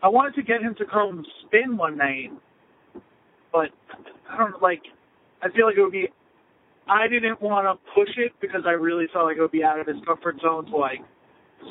I 0.01 0.09
wanted 0.09 0.35
to 0.35 0.43
get 0.43 0.61
him 0.61 0.75
to 0.79 0.85
come 0.85 1.25
spin 1.45 1.77
one 1.77 1.97
night, 1.97 2.31
but 3.51 3.69
I 4.29 4.37
don't 4.37 4.61
like. 4.61 4.81
I 5.41 5.49
feel 5.55 5.65
like 5.65 5.77
it 5.77 5.81
would 5.81 5.91
be. 5.91 6.07
I 6.87 7.07
didn't 7.07 7.41
want 7.41 7.65
to 7.65 7.93
push 7.93 8.09
it 8.17 8.33
because 8.41 8.63
I 8.65 8.71
really 8.71 9.05
felt 9.13 9.25
like 9.25 9.37
it 9.37 9.41
would 9.41 9.51
be 9.51 9.63
out 9.63 9.79
of 9.79 9.87
his 9.87 9.95
comfort 10.05 10.35
zone 10.41 10.65
to 10.65 10.75
like 10.75 10.99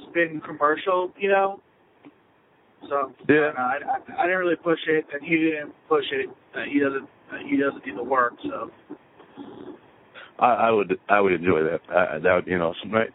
spin 0.09 0.41
commercial, 0.45 1.13
you 1.19 1.29
know. 1.29 1.61
So 2.93 3.11
yeah, 3.27 3.53
I, 3.57 3.79
I, 3.89 4.23
I 4.23 4.27
didn't 4.27 4.39
really 4.39 4.57
push 4.57 4.79
it, 4.87 5.07
and 5.15 5.23
he 5.25 5.37
didn't 5.37 5.73
push 5.89 6.05
it. 6.13 6.29
Uh, 6.55 6.65
he 6.71 6.79
doesn't. 6.79 7.09
Uh, 7.33 7.39
he 7.49 7.57
doesn't 7.57 7.83
do 7.87 7.95
the 7.97 8.05
work. 8.05 8.35
So 8.43 8.71
I, 10.39 10.69
I 10.69 10.71
would. 10.71 10.99
I 11.09 11.21
would 11.21 11.33
enjoy 11.33 11.63
that. 11.63 11.81
Uh, 11.89 12.19
that 12.19 12.35
would, 12.35 12.47
you 12.47 12.59
know, 12.59 12.75
some 12.83 12.93
right. 12.93 13.09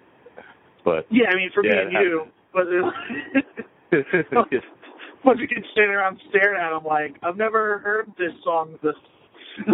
But 0.83 1.05
yeah, 1.11 1.27
I 1.29 1.35
mean, 1.35 1.51
for 1.53 1.63
yeah, 1.63 1.73
me 1.73 1.77
and 1.81 1.91
you, 1.91 2.25
but. 2.53 2.65
bunch 5.25 5.41
of 5.43 5.49
kids 5.49 5.65
standing 5.73 5.95
around 5.95 6.19
staring 6.29 6.59
at 6.59 6.75
him 6.75 6.85
like, 6.85 7.15
I've 7.21 7.37
never 7.37 7.79
heard 7.79 8.07
this 8.17 8.31
song. 8.43 8.79
This, 8.81 8.95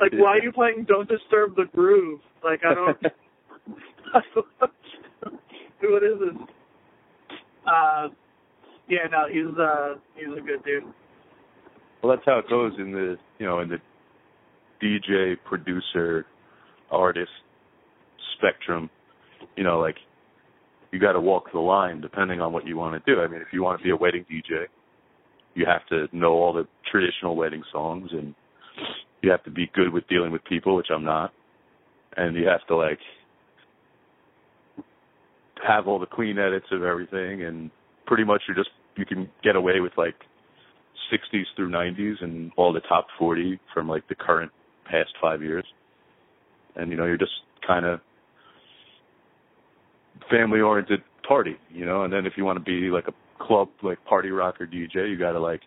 like, 0.00 0.12
why 0.14 0.38
are 0.38 0.42
you 0.42 0.50
playing 0.50 0.86
"Don't 0.88 1.08
Disturb 1.08 1.54
the 1.56 1.66
Groove"? 1.74 2.20
Like, 2.42 2.60
I 2.64 2.74
don't. 2.74 2.96
what 5.82 6.02
is 6.02 6.18
this? 6.18 6.36
Uh, 7.66 8.08
yeah, 8.90 9.06
no, 9.10 9.26
he's 9.30 9.58
uh, 9.58 9.94
he's 10.16 10.36
a 10.36 10.40
good 10.40 10.64
dude. 10.64 10.84
Well, 12.02 12.14
that's 12.14 12.26
how 12.26 12.38
it 12.40 12.48
goes 12.50 12.72
in 12.78 12.92
the 12.92 13.16
you 13.38 13.46
know 13.46 13.60
in 13.60 13.68
the 13.68 13.78
DJ 14.82 15.36
producer 15.44 16.26
artist 16.90 17.30
spectrum. 18.36 18.90
You 19.56 19.64
know, 19.64 19.78
like 19.78 19.96
you 20.90 20.98
got 20.98 21.12
to 21.12 21.20
walk 21.20 21.52
the 21.52 21.60
line 21.60 22.00
depending 22.00 22.40
on 22.40 22.52
what 22.52 22.66
you 22.66 22.76
want 22.76 23.02
to 23.02 23.14
do. 23.14 23.20
I 23.20 23.28
mean, 23.28 23.40
if 23.40 23.48
you 23.52 23.62
want 23.62 23.78
to 23.78 23.84
be 23.84 23.90
a 23.90 23.96
wedding 23.96 24.26
DJ, 24.30 24.64
you 25.54 25.66
have 25.66 25.86
to 25.88 26.14
know 26.16 26.32
all 26.32 26.52
the 26.52 26.66
traditional 26.90 27.36
wedding 27.36 27.62
songs 27.72 28.10
and 28.12 28.34
you 29.22 29.30
have 29.30 29.44
to 29.44 29.50
be 29.50 29.70
good 29.74 29.92
with 29.92 30.06
dealing 30.08 30.32
with 30.32 30.42
people, 30.44 30.76
which 30.76 30.88
I'm 30.92 31.04
not. 31.04 31.32
And 32.16 32.36
you 32.36 32.46
have 32.48 32.66
to 32.68 32.76
like 32.76 32.98
have 35.66 35.86
all 35.86 35.98
the 35.98 36.06
clean 36.06 36.38
edits 36.38 36.66
of 36.72 36.82
everything 36.82 37.44
and 37.44 37.70
pretty 38.06 38.24
much 38.24 38.42
you're 38.48 38.56
just 38.56 38.70
you 39.00 39.06
can 39.06 39.28
get 39.42 39.56
away 39.56 39.80
with 39.80 39.92
like 39.96 40.14
60s 41.12 41.44
through 41.56 41.70
90s 41.70 42.22
and 42.22 42.52
all 42.56 42.72
the 42.72 42.80
top 42.80 43.06
40 43.18 43.58
from 43.74 43.88
like 43.88 44.06
the 44.08 44.14
current 44.14 44.52
past 44.84 45.10
5 45.20 45.42
years. 45.42 45.64
And 46.76 46.90
you 46.90 46.96
know, 46.96 47.06
you're 47.06 47.18
just 47.18 47.32
kind 47.66 47.84
of 47.84 48.00
family 50.30 50.60
oriented 50.60 51.00
party, 51.26 51.56
you 51.70 51.84
know. 51.84 52.04
And 52.04 52.12
then 52.12 52.26
if 52.26 52.34
you 52.36 52.44
want 52.44 52.58
to 52.58 52.64
be 52.64 52.88
like 52.90 53.08
a 53.08 53.44
club 53.44 53.68
like 53.82 54.04
party 54.04 54.30
rocker 54.30 54.66
DJ, 54.66 55.10
you 55.10 55.18
got 55.18 55.32
to 55.32 55.40
like 55.40 55.60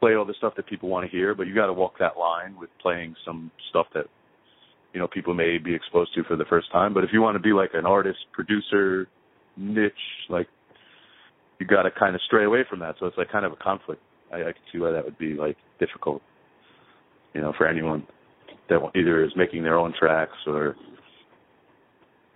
play 0.00 0.14
all 0.14 0.24
the 0.24 0.34
stuff 0.38 0.54
that 0.56 0.66
people 0.66 0.88
want 0.88 1.04
to 1.04 1.10
hear, 1.10 1.34
but 1.34 1.46
you 1.46 1.54
got 1.54 1.66
to 1.66 1.72
walk 1.72 1.94
that 1.98 2.16
line 2.16 2.56
with 2.58 2.70
playing 2.80 3.14
some 3.24 3.50
stuff 3.70 3.86
that 3.94 4.06
you 4.92 5.00
know 5.00 5.08
people 5.08 5.34
may 5.34 5.58
be 5.58 5.74
exposed 5.74 6.14
to 6.14 6.22
for 6.24 6.36
the 6.36 6.44
first 6.46 6.70
time. 6.72 6.94
But 6.94 7.04
if 7.04 7.10
you 7.12 7.20
want 7.20 7.34
to 7.34 7.42
be 7.42 7.52
like 7.52 7.70
an 7.74 7.84
artist, 7.84 8.18
producer, 8.32 9.08
niche, 9.56 9.92
like 10.28 10.48
you 11.58 11.66
got 11.66 11.82
to 11.82 11.90
kind 11.90 12.14
of 12.14 12.20
stray 12.26 12.44
away 12.44 12.64
from 12.68 12.80
that. 12.80 12.96
So 13.00 13.06
it's 13.06 13.16
like 13.16 13.30
kind 13.30 13.44
of 13.44 13.52
a 13.52 13.56
conflict. 13.56 14.00
I, 14.32 14.36
I 14.36 14.52
can 14.52 14.62
see 14.72 14.78
why 14.78 14.90
that 14.92 15.04
would 15.04 15.18
be 15.18 15.34
like 15.34 15.56
difficult, 15.80 16.22
you 17.34 17.40
know, 17.40 17.52
for 17.56 17.66
anyone 17.66 18.06
that 18.68 18.78
either 18.94 19.24
is 19.24 19.32
making 19.36 19.62
their 19.62 19.76
own 19.76 19.94
tracks 19.98 20.36
or 20.46 20.76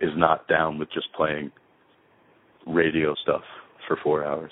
is 0.01 0.11
not 0.15 0.47
down 0.47 0.77
with 0.77 0.91
just 0.91 1.07
playing 1.15 1.51
radio 2.67 3.13
stuff 3.23 3.41
for 3.87 3.97
four 4.03 4.25
hours 4.25 4.51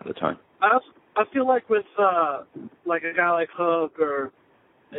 at 0.00 0.08
a 0.08 0.14
time. 0.14 0.38
I 0.60 0.78
I 1.16 1.24
feel 1.32 1.46
like 1.46 1.68
with 1.68 1.86
uh 1.98 2.42
like 2.86 3.02
a 3.02 3.16
guy 3.16 3.30
like 3.30 3.48
Hook 3.56 3.98
or 3.98 4.32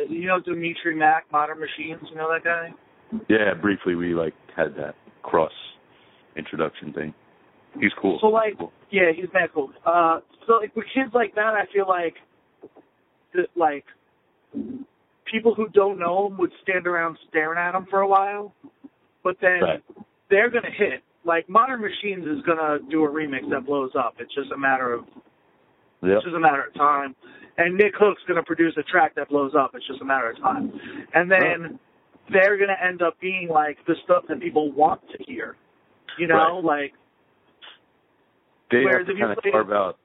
you 0.08 0.26
know 0.26 0.40
Dimitri 0.40 0.94
Mack, 0.94 1.24
Modern 1.32 1.58
Machines, 1.58 2.00
you 2.10 2.16
know 2.16 2.30
that 2.32 2.44
guy? 2.44 2.70
Yeah, 3.28 3.54
briefly 3.60 3.94
we 3.94 4.14
like 4.14 4.34
had 4.56 4.76
that 4.76 4.94
cross 5.22 5.52
introduction 6.36 6.92
thing. 6.92 7.14
He's 7.78 7.92
cool. 8.00 8.18
So 8.20 8.28
like, 8.28 8.58
cool. 8.58 8.72
yeah, 8.90 9.12
he's 9.14 9.26
mad 9.32 9.50
cool. 9.54 9.70
Uh, 9.86 10.20
so 10.46 10.54
like 10.54 10.74
with 10.74 10.86
kids 10.94 11.10
like 11.14 11.34
that, 11.34 11.54
I 11.54 11.66
feel 11.72 11.86
like 11.86 12.14
that 13.34 13.46
like 13.56 13.84
people 15.30 15.54
who 15.54 15.68
don't 15.68 15.98
know 15.98 16.26
him 16.26 16.38
would 16.38 16.50
stand 16.62 16.86
around 16.86 17.16
staring 17.28 17.58
at 17.58 17.74
him 17.74 17.86
for 17.88 18.00
a 18.00 18.08
while, 18.08 18.54
but 19.22 19.36
then 19.40 19.60
right. 19.62 19.84
they're 20.28 20.50
gonna 20.50 20.70
hit. 20.76 21.02
Like 21.24 21.48
Modern 21.48 21.80
Machines 21.80 22.26
is 22.26 22.42
gonna 22.44 22.78
do 22.90 23.04
a 23.04 23.08
remix 23.08 23.48
that 23.50 23.66
blows 23.66 23.92
up. 23.96 24.14
It's 24.18 24.34
just 24.34 24.50
a 24.52 24.58
matter 24.58 24.92
of 24.92 25.04
Yep. 26.02 26.16
it's 26.16 26.24
just 26.24 26.36
a 26.36 26.40
matter 26.40 26.64
of 26.64 26.74
time. 26.74 27.14
And 27.58 27.76
Nick 27.76 27.92
Hook's 27.94 28.22
gonna 28.26 28.42
produce 28.42 28.74
a 28.78 28.82
track 28.82 29.14
that 29.16 29.28
blows 29.28 29.52
up. 29.54 29.72
It's 29.74 29.86
just 29.86 30.00
a 30.00 30.04
matter 30.04 30.30
of 30.30 30.38
time. 30.38 30.72
And 31.12 31.30
then 31.30 31.78
they're 32.32 32.56
gonna 32.56 32.78
end 32.82 33.02
up 33.02 33.20
being 33.20 33.48
like 33.48 33.76
the 33.86 33.94
stuff 34.04 34.24
that 34.28 34.40
people 34.40 34.72
want 34.72 35.02
to 35.10 35.22
hear. 35.24 35.56
You 36.18 36.26
know, 36.26 36.60
like 36.64 36.94
They 38.70 38.84
Whereas 38.84 38.98
have 38.98 39.06
to 39.06 39.12
if 39.12 39.18
you 39.18 39.24
kind 39.24 39.36
of 39.38 39.42
play- 39.42 39.50
carve 39.52 39.72
out. 39.72 39.98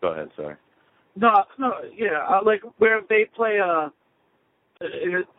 Go 0.00 0.08
ahead. 0.08 0.30
Sorry. 0.36 0.56
No, 1.16 1.44
no, 1.58 1.72
yeah, 1.94 2.24
uh, 2.28 2.40
like 2.44 2.62
where 2.78 2.98
if 2.98 3.08
they 3.08 3.26
play 3.34 3.58
a, 3.58 3.92
a, 4.80 4.86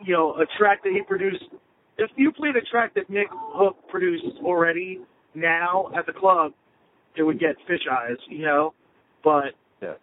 you 0.04 0.14
know, 0.14 0.36
a 0.36 0.46
track 0.58 0.84
that 0.84 0.92
he 0.94 1.02
produced. 1.02 1.46
If 1.98 2.12
you 2.16 2.32
played 2.32 2.56
a 2.56 2.62
track 2.62 2.94
that 2.96 3.10
Nick 3.10 3.28
Hook 3.32 3.78
produced 3.90 4.38
already 4.44 5.00
now 5.34 5.90
at 5.96 6.06
the 6.06 6.14
club, 6.14 6.54
it 7.16 7.24
would 7.24 7.40
get 7.40 7.56
fish 7.68 7.82
eyes, 7.92 8.18
you 8.28 8.46
know. 8.46 8.74
But 9.24 9.54
Yeah. 9.82 9.94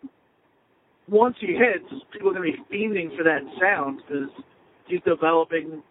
once 1.08 1.36
he 1.40 1.54
hits, 1.54 1.84
people 2.12 2.30
are 2.30 2.32
gonna 2.32 2.44
be 2.44 2.56
fiending 2.70 3.16
for 3.16 3.22
that 3.24 3.42
sound 3.60 3.98
because 4.06 4.30
he's 4.86 5.00
developing 5.02 5.82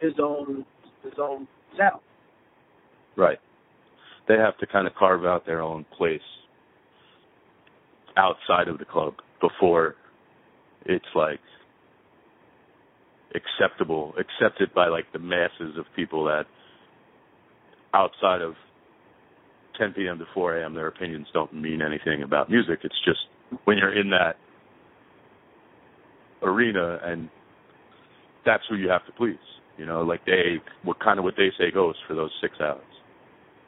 his 0.00 0.18
own 0.20 0.64
his 1.02 1.18
own 1.18 1.46
sound. 1.76 2.00
Right. 3.16 3.38
They 4.28 4.34
have 4.34 4.56
to 4.58 4.66
kind 4.66 4.86
of 4.86 4.94
carve 4.94 5.24
out 5.24 5.46
their 5.46 5.60
own 5.60 5.84
place 5.96 6.20
outside 8.16 8.68
of 8.68 8.78
the 8.78 8.84
club 8.84 9.14
before 9.40 9.96
it's 10.86 11.04
like 11.14 11.40
acceptable, 13.34 14.14
accepted 14.18 14.72
by 14.74 14.88
like 14.88 15.06
the 15.12 15.18
masses 15.18 15.76
of 15.78 15.84
people 15.96 16.24
that 16.24 16.44
outside 17.92 18.42
of 18.42 18.54
10 19.78 19.92
p.m. 19.94 20.18
to 20.18 20.24
4 20.34 20.58
a.m. 20.60 20.74
their 20.74 20.88
opinions 20.88 21.26
don't 21.32 21.52
mean 21.52 21.82
anything 21.82 22.22
about 22.22 22.50
music. 22.50 22.80
It's 22.84 22.94
just 23.04 23.20
when 23.64 23.78
you're 23.78 23.98
in 23.98 24.10
that 24.10 24.36
arena 26.42 26.98
and 27.04 27.28
that's 28.44 28.62
who 28.68 28.76
you 28.76 28.88
have 28.88 29.04
to 29.06 29.12
please. 29.12 29.36
You 29.78 29.86
know, 29.86 30.02
like 30.02 30.24
they, 30.24 30.56
what 30.84 31.00
kind 31.00 31.18
of 31.18 31.24
what 31.24 31.34
they 31.36 31.48
say 31.58 31.70
goes 31.72 31.96
for 32.06 32.14
those 32.14 32.30
six 32.40 32.54
hours. 32.60 32.82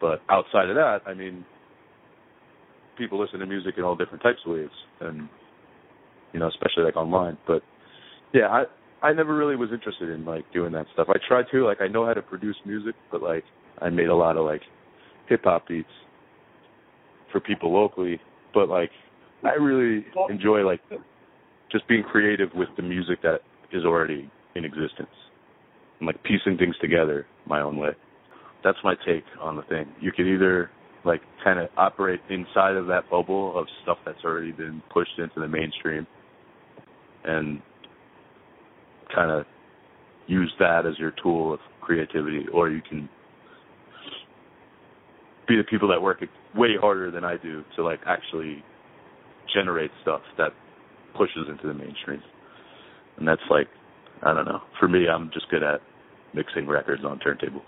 But 0.01 0.21
outside 0.29 0.69
of 0.69 0.77
that, 0.77 1.01
I 1.07 1.15
mean, 1.15 1.45
people 2.99 3.21
listen 3.21 3.41
to 3.41 3.47
music 3.47 3.75
in 3.79 3.85
all 3.85 3.97
different 3.97 4.23
types 4.23 4.39
of 4.47 4.53
ways, 4.53 4.71
and 5.01 5.29
you 6.33 6.41
know, 6.41 6.49
especially 6.49 6.85
like 6.85 6.97
online. 6.97 7.39
But 7.47 7.63
yeah, 8.33 8.49
I 8.49 8.65
I 9.07 9.13
never 9.13 9.37
really 9.37 9.57
was 9.57 9.71
interested 9.73 10.11
in 10.11 10.25
like 10.25 10.45
doing 10.53 10.73
that 10.73 10.87
stuff. 10.95 11.09
I 11.11 11.19
tried 11.29 11.47
to, 11.53 11.67
like, 11.67 11.81
I 11.81 11.89
know 11.89 12.07
how 12.07 12.15
to 12.15 12.23
produce 12.23 12.57
music, 12.65 12.95
but 13.11 13.23
like, 13.23 13.45
I 13.81 13.91
made 13.91 14.09
a 14.09 14.15
lot 14.15 14.37
of 14.37 14.45
like 14.45 14.63
hip 15.29 15.43
hop 15.45 15.69
beats 15.69 15.89
for 17.33 17.41
people 17.41 17.73
locally. 17.73 18.21
But 18.55 18.69
like, 18.69 18.91
I 19.45 19.55
really 19.55 20.05
enjoy 20.31 20.61
like 20.61 20.81
just 21.71 21.87
being 21.89 22.03
creative 22.03 22.49
with 22.55 22.69
the 22.77 22.83
music 22.83 23.23
that 23.23 23.41
is 23.73 23.85
already 23.85 24.31
in 24.55 24.65
existence 24.65 25.09
and 26.01 26.07
like 26.07 26.23
piecing 26.23 26.57
things 26.59 26.75
together 26.81 27.27
my 27.47 27.61
own 27.61 27.77
way. 27.77 27.91
That's 28.67 28.79
my 28.83 28.97
take 29.07 29.23
on 29.41 29.55
the 29.55 29.63
thing. 29.63 29.87
You 30.01 30.11
can 30.11 30.27
either 30.27 30.73
like 31.05 31.21
kind 31.45 31.61
of 31.61 31.69
operate 31.77 32.19
inside 32.29 32.75
of 32.75 32.89
that 32.89 33.09
bubble 33.09 33.57
of 33.57 33.69
stuff 33.85 33.99
that's 34.05 34.19
already 34.25 34.51
been 34.51 34.83
pushed 34.93 35.17
into 35.19 35.39
the 35.39 35.47
mainstream 35.47 36.05
and 37.25 37.63
kind 39.15 39.31
of 39.31 39.47
use 40.27 40.53
that 40.59 40.85
as 40.85 40.99
your 40.99 41.13
tool 41.23 41.55
of 41.55 41.61
creativity 41.81 42.47
or 42.53 42.69
you 42.69 42.83
can 42.89 43.09
be 45.47 45.57
the 45.57 45.63
people 45.63 45.87
that 45.87 46.03
work 46.03 46.25
way 46.57 46.71
harder 46.81 47.13
than 47.13 47.25
I 47.25 47.37
do 47.37 47.63
to 47.77 47.85
like 47.85 48.01
actually 48.05 48.65
generate 49.55 49.93
stuff 50.03 50.23
that 50.39 50.51
pushes 51.17 51.47
into 51.49 51.69
the 51.69 51.75
mainstream. 51.75 52.21
And 53.17 53.29
that's 53.29 53.41
like, 53.49 53.69
I 54.25 54.35
don't 54.35 54.45
know. 54.45 54.63
For 54.81 54.89
me, 54.89 55.07
I'm 55.09 55.31
just 55.33 55.49
good 55.51 55.63
at 55.63 55.81
mixing 56.35 56.67
records 56.67 57.05
on 57.05 57.21
turntables. 57.21 57.61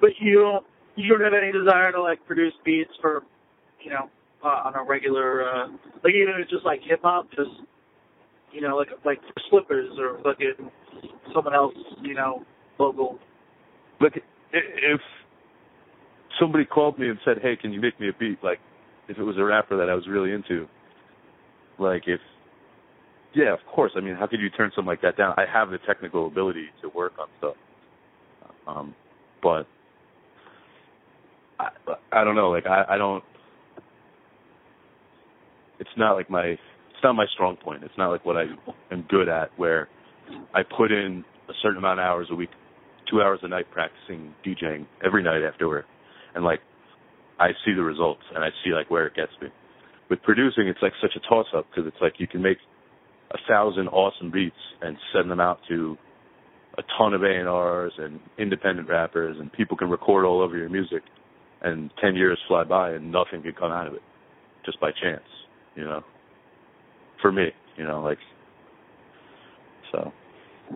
But 0.00 0.10
you 0.20 0.40
don't 0.40 0.64
you 0.96 1.08
don't 1.08 1.20
have 1.20 1.34
any 1.34 1.52
desire 1.52 1.92
to 1.92 2.02
like 2.02 2.24
produce 2.26 2.54
beats 2.64 2.90
for, 3.00 3.22
you 3.82 3.90
know, 3.90 4.08
uh, 4.44 4.68
on 4.68 4.74
a 4.74 4.82
regular 4.82 5.48
uh 5.48 5.68
like 6.04 6.14
even 6.14 6.34
if 6.34 6.42
it's 6.42 6.50
just 6.50 6.64
like 6.64 6.80
hip 6.82 7.00
hop, 7.02 7.28
just 7.30 7.50
you 8.52 8.60
know, 8.60 8.76
like 8.76 8.88
like 9.04 9.18
Slippers 9.50 9.98
or 9.98 10.18
fucking 10.22 10.70
someone 11.34 11.54
else, 11.54 11.74
you 12.02 12.14
know, 12.14 12.44
local. 12.78 13.18
Look, 14.00 14.14
if 14.52 15.00
somebody 16.40 16.64
called 16.64 16.98
me 16.98 17.08
and 17.08 17.18
said, 17.24 17.38
"Hey, 17.42 17.56
can 17.56 17.72
you 17.72 17.80
make 17.80 17.98
me 18.00 18.08
a 18.08 18.12
beat?" 18.18 18.42
Like, 18.42 18.58
if 19.08 19.18
it 19.18 19.22
was 19.22 19.36
a 19.38 19.44
rapper 19.44 19.76
that 19.76 19.88
I 19.88 19.94
was 19.94 20.06
really 20.08 20.32
into, 20.32 20.66
like 21.78 22.02
if, 22.06 22.20
yeah, 23.34 23.52
of 23.52 23.60
course. 23.74 23.92
I 23.96 24.00
mean, 24.00 24.14
how 24.14 24.26
could 24.26 24.40
you 24.40 24.50
turn 24.50 24.70
something 24.74 24.88
like 24.88 25.02
that 25.02 25.16
down? 25.16 25.34
I 25.36 25.44
have 25.50 25.70
the 25.70 25.78
technical 25.86 26.26
ability 26.26 26.66
to 26.82 26.88
work 26.88 27.12
on 27.18 27.26
stuff, 27.38 27.56
um, 28.66 28.94
but 29.42 29.66
I, 31.58 31.68
I 32.12 32.24
don't 32.24 32.36
know. 32.36 32.50
Like, 32.50 32.66
I, 32.66 32.84
I 32.90 32.98
don't. 32.98 33.22
It's 35.78 35.90
not 35.96 36.14
like 36.14 36.30
my. 36.30 36.44
It's 36.44 37.02
not 37.02 37.14
my 37.14 37.26
strong 37.34 37.56
point. 37.56 37.84
It's 37.84 37.94
not 37.98 38.10
like 38.10 38.24
what 38.24 38.36
I 38.36 38.44
am 38.90 39.04
good 39.08 39.28
at, 39.28 39.50
where 39.56 39.88
I 40.54 40.62
put 40.62 40.90
in 40.90 41.24
a 41.48 41.52
certain 41.62 41.78
amount 41.78 42.00
of 42.00 42.04
hours 42.04 42.28
a 42.30 42.34
week, 42.34 42.50
two 43.10 43.20
hours 43.20 43.40
a 43.42 43.48
night 43.48 43.66
practicing 43.70 44.34
DJing 44.44 44.86
every 45.04 45.22
night 45.22 45.42
after 45.42 45.68
work, 45.68 45.84
and 46.34 46.44
like 46.44 46.60
I 47.38 47.48
see 47.64 47.72
the 47.74 47.82
results 47.82 48.22
and 48.34 48.42
I 48.42 48.48
see 48.64 48.72
like 48.72 48.90
where 48.90 49.06
it 49.06 49.14
gets 49.14 49.32
me. 49.40 49.48
With 50.08 50.22
producing, 50.22 50.68
it's 50.68 50.78
like 50.82 50.92
such 51.02 51.12
a 51.16 51.28
toss 51.28 51.46
up 51.54 51.66
because 51.70 51.86
it's 51.86 52.00
like 52.00 52.14
you 52.18 52.26
can 52.26 52.42
make 52.42 52.58
a 53.32 53.38
thousand 53.48 53.88
awesome 53.88 54.30
beats 54.30 54.56
and 54.80 54.96
send 55.12 55.30
them 55.30 55.40
out 55.40 55.58
to 55.68 55.96
a 56.78 56.82
ton 56.98 57.14
of 57.14 57.22
A&Rs 57.22 57.92
and 57.98 58.20
independent 58.38 58.88
rappers 58.88 59.36
and 59.38 59.52
people 59.52 59.76
can 59.76 59.90
record 59.90 60.24
all 60.24 60.40
over 60.40 60.56
your 60.56 60.68
music 60.68 61.02
and 61.62 61.90
10 62.00 62.14
years 62.16 62.38
fly 62.48 62.64
by 62.64 62.92
and 62.92 63.10
nothing 63.10 63.42
can 63.42 63.52
come 63.52 63.72
out 63.72 63.86
of 63.86 63.94
it 63.94 64.02
just 64.64 64.80
by 64.80 64.90
chance, 64.90 65.22
you 65.74 65.84
know. 65.84 66.02
For 67.22 67.32
me, 67.32 67.46
you 67.78 67.84
know, 67.84 68.02
like 68.02 68.18
so. 69.90 70.12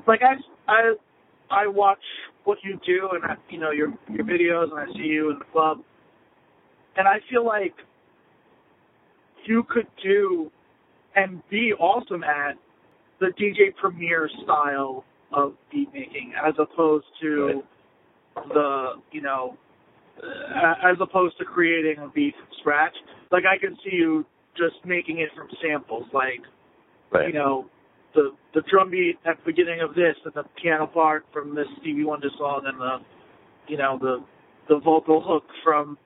Like 0.07 0.21
I 0.23 0.37
I 0.71 0.95
I 1.51 1.67
watch 1.67 1.99
what 2.45 2.59
you 2.63 2.81
do 2.87 3.11
and 3.13 3.25
I, 3.25 3.35
you 3.51 3.59
know 3.59 3.73
your 3.73 3.93
your 4.09 4.25
videos 4.25 4.71
and 4.71 4.81
I 4.81 4.87
see 4.95 5.07
you 5.07 5.31
in 5.31 5.39
the 5.39 5.45
club 5.53 5.79
and 6.97 7.07
I 7.07 7.19
feel 7.31 7.45
like 7.45 7.75
you 9.47 9.65
could 9.69 9.87
do 10.03 10.51
and 11.17 11.43
be 11.51 11.73
awesome 11.79 12.23
at 12.25 12.57
the 13.21 13.27
DJ 13.39 13.75
Premier 13.77 14.31
style 14.45 15.05
of 15.33 15.55
beat 15.71 15.93
making 15.93 16.33
as 16.43 16.55
opposed 16.59 17.07
to 17.21 17.63
right. 18.37 18.49
the 18.49 18.93
you 19.13 19.21
know 19.21 19.57
Uh, 20.23 20.75
as 20.85 20.97
opposed 21.01 21.39
to 21.39 21.45
creating 21.45 21.97
a 22.03 22.09
beat 22.09 22.35
from 22.37 22.49
scratch. 22.61 22.95
Like 23.31 23.45
I 23.47 23.57
can 23.59 23.77
see 23.83 23.97
you 23.97 24.27
just 24.55 24.85
making 24.85 25.19
it 25.19 25.31
from 25.35 25.49
samples, 25.63 26.05
like 26.13 26.43
right. 27.11 27.29
you 27.29 27.33
know 27.33 27.67
the 28.15 28.33
the 28.53 28.63
drum 28.71 28.91
beat 28.91 29.19
at 29.25 29.37
the 29.39 29.53
beginning 29.53 29.81
of 29.81 29.95
this 29.95 30.17
and 30.25 30.35
the 30.35 30.43
piano 30.61 30.87
part 30.87 31.25
from 31.33 31.55
this 31.55 31.67
Stevie 31.81 32.05
Wonder 32.05 32.29
song 32.37 32.63
and 32.67 32.79
the 32.79 32.99
you 33.69 33.79
know 33.79 33.99
the 33.99 34.19
the 34.69 34.79
vocal 34.81 35.23
hook 35.23 35.45
from 35.65 35.97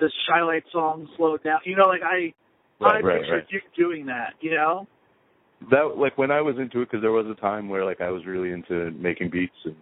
this 0.00 0.10
Chi-Lite 0.28 0.64
song 0.72 1.08
slowed 1.16 1.44
down. 1.44 1.60
You 1.64 1.76
know, 1.76 1.86
like 1.86 2.02
I 2.02 2.32
right, 2.80 3.04
I 3.04 3.06
right, 3.06 3.20
pictured 3.20 3.32
right. 3.32 3.46
you 3.50 3.60
doing 3.76 4.06
that. 4.06 4.34
You 4.40 4.54
know. 4.54 4.88
That 5.70 5.96
like 5.96 6.18
when 6.18 6.32
I 6.32 6.40
was 6.40 6.56
into 6.58 6.80
it 6.80 6.90
because 6.90 7.00
there 7.02 7.12
was 7.12 7.26
a 7.26 7.40
time 7.40 7.68
where 7.68 7.84
like 7.84 8.00
I 8.00 8.10
was 8.10 8.26
really 8.26 8.50
into 8.50 8.90
making 8.92 9.30
beats 9.30 9.54
and 9.64 9.76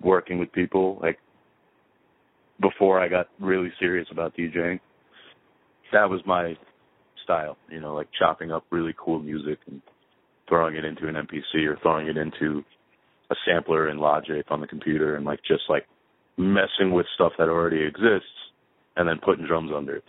working 0.00 0.38
with 0.38 0.52
people 0.52 0.98
like 1.02 1.18
before 2.60 3.00
I 3.00 3.08
got 3.08 3.28
really 3.40 3.72
serious 3.78 4.06
about 4.10 4.36
DJing. 4.36 4.80
That 5.92 6.10
was 6.10 6.20
my 6.26 6.56
style, 7.24 7.56
you 7.70 7.80
know, 7.80 7.94
like 7.94 8.08
chopping 8.18 8.52
up 8.52 8.64
really 8.70 8.94
cool 8.98 9.18
music 9.18 9.58
and 9.66 9.82
throwing 10.48 10.76
it 10.76 10.84
into 10.84 11.08
an 11.08 11.14
MPC 11.14 11.66
or 11.66 11.78
throwing 11.82 12.06
it 12.08 12.16
into 12.16 12.64
a 13.30 13.34
sampler 13.46 13.90
in 13.90 13.98
Logic 13.98 14.44
on 14.48 14.60
the 14.60 14.66
computer 14.66 15.16
and 15.16 15.24
like 15.24 15.40
just 15.46 15.64
like 15.68 15.86
messing 16.36 16.92
with 16.92 17.06
stuff 17.14 17.32
that 17.38 17.48
already 17.48 17.82
exists 17.82 18.28
and 18.96 19.08
then 19.08 19.16
putting 19.24 19.46
drums 19.46 19.70
under 19.76 19.96
it 19.96 20.04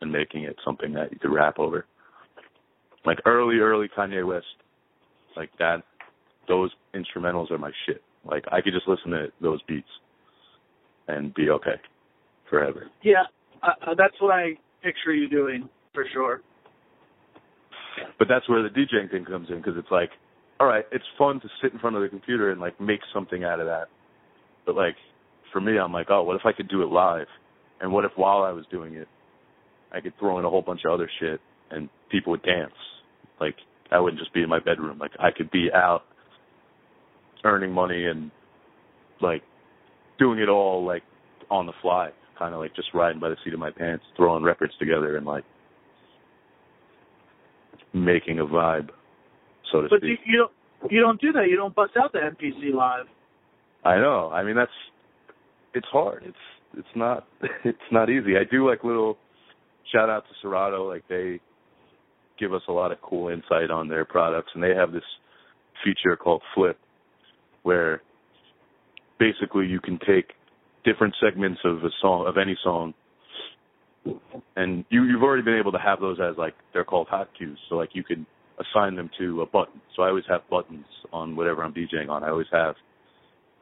and 0.00 0.12
making 0.12 0.44
it 0.44 0.56
something 0.64 0.92
that 0.92 1.12
you 1.12 1.18
could 1.18 1.32
rap 1.32 1.58
over. 1.58 1.86
Like 3.04 3.18
early, 3.26 3.56
early 3.56 3.88
Kanye 3.96 4.26
West, 4.26 4.46
like 5.36 5.50
that, 5.58 5.82
those 6.48 6.70
instrumentals 6.94 7.50
are 7.50 7.58
my 7.58 7.72
shit. 7.86 8.02
Like 8.24 8.44
I 8.52 8.60
could 8.60 8.72
just 8.72 8.88
listen 8.88 9.10
to 9.10 9.26
those 9.40 9.60
beats 9.66 9.88
and 11.08 11.34
be 11.34 11.50
okay 11.50 11.80
forever. 12.48 12.86
Yeah, 13.02 13.24
uh, 13.62 13.94
that's 13.96 14.14
what 14.20 14.32
I 14.32 14.52
picture 14.82 15.14
you 15.14 15.28
doing 15.28 15.68
for 15.94 16.04
sure. 16.12 16.40
But 18.18 18.28
that's 18.28 18.48
where 18.48 18.62
the 18.62 18.68
DJing 18.68 19.10
thing 19.10 19.24
comes 19.24 19.48
in 19.50 19.58
because 19.58 19.74
it's 19.76 19.90
like, 19.90 20.10
all 20.60 20.66
right, 20.66 20.84
it's 20.92 21.04
fun 21.18 21.40
to 21.40 21.48
sit 21.62 21.72
in 21.72 21.78
front 21.78 21.96
of 21.96 22.02
the 22.02 22.08
computer 22.08 22.50
and 22.50 22.60
like 22.60 22.80
make 22.80 23.00
something 23.12 23.44
out 23.44 23.60
of 23.60 23.66
that. 23.66 23.86
But 24.64 24.76
like 24.76 24.94
for 25.52 25.60
me, 25.60 25.78
I'm 25.78 25.92
like, 25.92 26.06
oh, 26.10 26.22
what 26.22 26.36
if 26.36 26.42
I 26.44 26.52
could 26.52 26.68
do 26.68 26.82
it 26.82 26.86
live? 26.86 27.26
And 27.80 27.92
what 27.92 28.04
if 28.04 28.12
while 28.16 28.42
I 28.42 28.52
was 28.52 28.64
doing 28.70 28.94
it, 28.94 29.08
I 29.92 30.00
could 30.00 30.14
throw 30.18 30.38
in 30.38 30.44
a 30.44 30.50
whole 30.50 30.62
bunch 30.62 30.82
of 30.86 30.92
other 30.92 31.10
shit 31.20 31.40
and 31.70 31.88
people 32.10 32.30
would 32.32 32.42
dance? 32.42 32.72
Like 33.40 33.56
I 33.90 34.00
wouldn't 34.00 34.20
just 34.20 34.32
be 34.32 34.42
in 34.42 34.48
my 34.48 34.60
bedroom. 34.60 34.98
Like 34.98 35.12
I 35.18 35.30
could 35.36 35.50
be 35.50 35.68
out 35.74 36.02
earning 37.44 37.72
money 37.72 38.06
and 38.06 38.30
like 39.20 39.42
doing 40.22 40.38
it 40.38 40.48
all 40.48 40.84
like 40.84 41.02
on 41.50 41.66
the 41.66 41.72
fly, 41.82 42.10
kind 42.38 42.54
of 42.54 42.60
like 42.60 42.74
just 42.76 42.88
riding 42.94 43.20
by 43.20 43.28
the 43.28 43.36
seat 43.44 43.52
of 43.52 43.58
my 43.58 43.70
pants, 43.70 44.04
throwing 44.16 44.44
records 44.44 44.72
together 44.78 45.16
and 45.16 45.26
like 45.26 45.44
making 47.92 48.38
a 48.38 48.44
vibe, 48.44 48.90
so 49.70 49.80
to 49.80 49.88
but 49.90 49.98
speak. 49.98 50.00
But 50.00 50.08
you, 50.08 50.16
you 50.26 50.38
don't 50.38 50.92
you 50.92 51.00
don't 51.00 51.20
do 51.20 51.32
that. 51.32 51.48
You 51.50 51.56
don't 51.56 51.74
bust 51.74 51.92
out 51.98 52.12
the 52.12 52.18
MPC 52.18 52.72
live. 52.72 53.06
I 53.84 53.96
know. 53.96 54.30
I 54.32 54.44
mean, 54.44 54.54
that's 54.54 54.70
it's 55.74 55.88
hard. 55.90 56.22
It's 56.24 56.36
it's 56.78 56.94
not 56.94 57.26
it's 57.64 57.78
not 57.90 58.08
easy. 58.08 58.36
I 58.36 58.44
do 58.48 58.68
like 58.68 58.84
little 58.84 59.18
shout 59.92 60.08
out 60.08 60.24
to 60.28 60.34
Serato. 60.40 60.88
Like 60.88 61.02
they 61.08 61.40
give 62.38 62.54
us 62.54 62.62
a 62.68 62.72
lot 62.72 62.92
of 62.92 63.02
cool 63.02 63.28
insight 63.28 63.70
on 63.72 63.88
their 63.88 64.04
products, 64.04 64.52
and 64.54 64.62
they 64.62 64.74
have 64.74 64.92
this 64.92 65.02
feature 65.84 66.16
called 66.16 66.42
Flip, 66.54 66.78
where 67.64 68.02
basically 69.22 69.66
you 69.66 69.78
can 69.78 70.00
take 70.00 70.32
different 70.84 71.14
segments 71.24 71.60
of 71.64 71.76
a 71.84 71.90
song 72.00 72.26
of 72.26 72.36
any 72.36 72.58
song 72.64 72.92
and 74.56 74.84
you 74.90 75.04
you've 75.04 75.22
already 75.22 75.44
been 75.44 75.56
able 75.56 75.70
to 75.70 75.78
have 75.78 76.00
those 76.00 76.18
as 76.18 76.36
like 76.36 76.54
they're 76.72 76.84
called 76.84 77.06
hot 77.08 77.28
cues. 77.38 77.58
So 77.68 77.76
like 77.76 77.90
you 77.92 78.02
can 78.02 78.26
assign 78.58 78.96
them 78.96 79.08
to 79.20 79.42
a 79.42 79.46
button. 79.46 79.80
So 79.94 80.02
i 80.02 80.08
always 80.08 80.24
have 80.28 80.40
buttons 80.50 80.86
on 81.12 81.36
whatever 81.36 81.62
i'm 81.62 81.72
djing 81.72 82.08
on. 82.08 82.24
I 82.24 82.30
always 82.30 82.48
have 82.52 82.74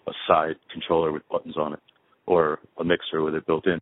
a 0.06 0.12
side 0.26 0.56
controller 0.72 1.12
with 1.12 1.28
buttons 1.30 1.56
on 1.58 1.74
it 1.74 1.80
or 2.26 2.58
a 2.78 2.84
mixer 2.84 3.22
with 3.22 3.34
it 3.34 3.46
built 3.46 3.66
in. 3.66 3.80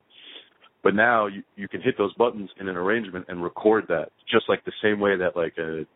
But 0.82 0.96
now 0.96 1.28
you 1.28 1.44
you 1.54 1.68
can 1.68 1.80
hit 1.80 1.96
those 1.96 2.12
buttons 2.14 2.50
in 2.58 2.68
an 2.68 2.76
arrangement 2.76 3.26
and 3.28 3.40
record 3.40 3.84
that 3.88 4.10
just 4.28 4.48
like 4.48 4.64
the 4.64 4.72
same 4.82 4.98
way 4.98 5.16
that 5.16 5.36
like 5.36 5.54
a 5.58 5.86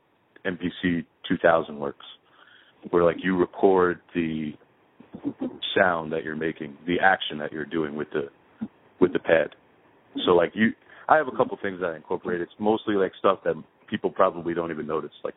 mpc 0.47 1.05
2000 1.29 1.79
works 1.79 2.07
where 2.91 3.05
like 3.05 3.17
you 3.23 3.37
record 3.37 4.01
the 4.15 4.53
sound 5.77 6.13
that 6.13 6.25
you're 6.25 6.37
making 6.37 6.77
the 6.87 6.97
action 7.01 7.39
that 7.39 7.53
you're 7.53 7.65
doing 7.65 7.95
with 7.95 8.09
the 8.13 8.29
with 9.01 9.13
the 9.13 9.19
pad 9.19 9.51
so 10.25 10.33
like 10.33 10.53
you, 10.55 10.73
I 11.09 11.17
have 11.17 11.29
a 11.29 11.37
couple 11.37 11.59
things 11.63 11.81
that 11.81 11.91
I 11.91 11.97
incorporate. 11.97 12.41
It's 12.41 12.53
mostly 12.59 12.95
like 12.95 13.13
stuff 13.19 13.41
that 13.45 13.55
people 13.89 14.11
probably 14.11 14.55
don't 14.55 14.71
even 14.71 14.87
notice, 14.87 15.11
like 15.25 15.35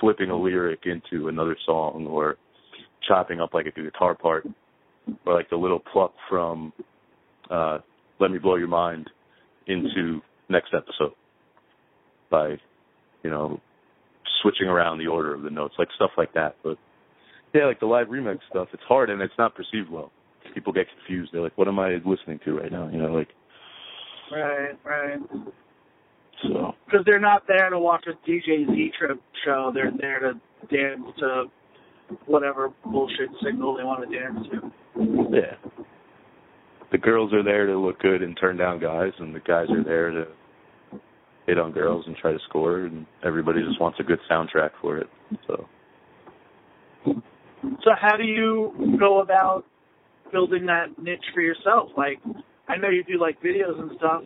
flipping 0.00 0.30
a 0.30 0.36
lyric 0.36 0.80
into 0.84 1.28
another 1.28 1.56
song 1.64 2.06
or 2.08 2.36
chopping 3.06 3.40
up 3.40 3.54
like 3.54 3.66
a 3.66 3.80
guitar 3.80 4.14
part 4.14 4.46
or 5.24 5.34
like 5.34 5.48
the 5.50 5.56
little 5.56 5.80
pluck 5.92 6.12
from 6.28 6.72
uh 7.50 7.78
Let 8.18 8.30
Me 8.30 8.38
Blow 8.38 8.56
Your 8.56 8.68
Mind 8.68 9.08
into 9.66 10.20
next 10.48 10.72
episode 10.74 11.12
by, 12.30 12.56
you 13.22 13.30
know, 13.30 13.60
switching 14.42 14.66
around 14.66 14.98
the 14.98 15.06
order 15.06 15.34
of 15.34 15.42
the 15.42 15.50
notes, 15.50 15.74
like 15.78 15.88
stuff 15.96 16.10
like 16.16 16.32
that. 16.34 16.56
But 16.62 16.78
yeah, 17.56 17.66
like 17.66 17.80
the 17.80 17.86
live 17.86 18.08
remix 18.08 18.38
stuff, 18.50 18.68
it's 18.72 18.82
hard 18.86 19.10
and 19.10 19.20
it's 19.22 19.34
not 19.38 19.54
perceived 19.54 19.90
well. 19.90 20.12
People 20.54 20.72
get 20.72 20.86
confused. 20.98 21.32
They're 21.32 21.42
like, 21.42 21.56
"What 21.58 21.68
am 21.68 21.78
I 21.78 21.96
listening 22.04 22.40
to 22.44 22.58
right 22.58 22.70
now?" 22.70 22.88
You 22.88 22.98
know, 22.98 23.12
like 23.12 23.28
Right, 24.30 24.78
right. 24.84 25.18
So 26.42 26.74
because 26.84 27.04
they're 27.06 27.20
not 27.20 27.46
there 27.46 27.70
to 27.70 27.78
watch 27.78 28.04
a 28.06 28.28
DJ 28.28 28.66
Z 28.66 28.92
Trip 28.98 29.20
show, 29.44 29.70
they're 29.72 29.92
there 29.98 30.20
to 30.20 30.32
dance 30.74 31.02
to 31.18 31.44
whatever 32.26 32.72
bullshit 32.84 33.30
signal 33.44 33.76
they 33.76 33.84
want 33.84 34.08
to 34.08 34.18
dance 34.18 34.46
to. 34.50 34.72
Yeah. 35.30 35.56
The 36.92 36.98
girls 36.98 37.32
are 37.32 37.42
there 37.42 37.66
to 37.66 37.78
look 37.78 37.98
good 38.00 38.22
and 38.22 38.36
turn 38.40 38.56
down 38.56 38.80
guys, 38.80 39.12
and 39.18 39.34
the 39.34 39.40
guys 39.40 39.66
are 39.70 39.82
there 39.82 40.10
to 40.10 40.26
hit 41.46 41.58
on 41.58 41.72
girls 41.72 42.04
and 42.06 42.16
try 42.16 42.32
to 42.32 42.38
score, 42.48 42.80
and 42.80 43.06
everybody 43.24 43.62
just 43.62 43.80
wants 43.80 43.98
a 44.00 44.04
good 44.04 44.20
soundtrack 44.30 44.70
for 44.80 44.98
it. 44.98 45.08
So. 45.46 45.66
So 47.84 47.90
how 48.00 48.16
do 48.16 48.24
you 48.24 48.96
go 48.98 49.20
about 49.20 49.64
building 50.32 50.66
that 50.66 50.86
niche 51.00 51.24
for 51.34 51.40
yourself? 51.40 51.90
Like, 51.96 52.18
I 52.68 52.76
know 52.76 52.88
you 52.88 53.04
do 53.04 53.20
like 53.20 53.40
videos 53.42 53.78
and 53.80 53.90
stuff. 53.96 54.22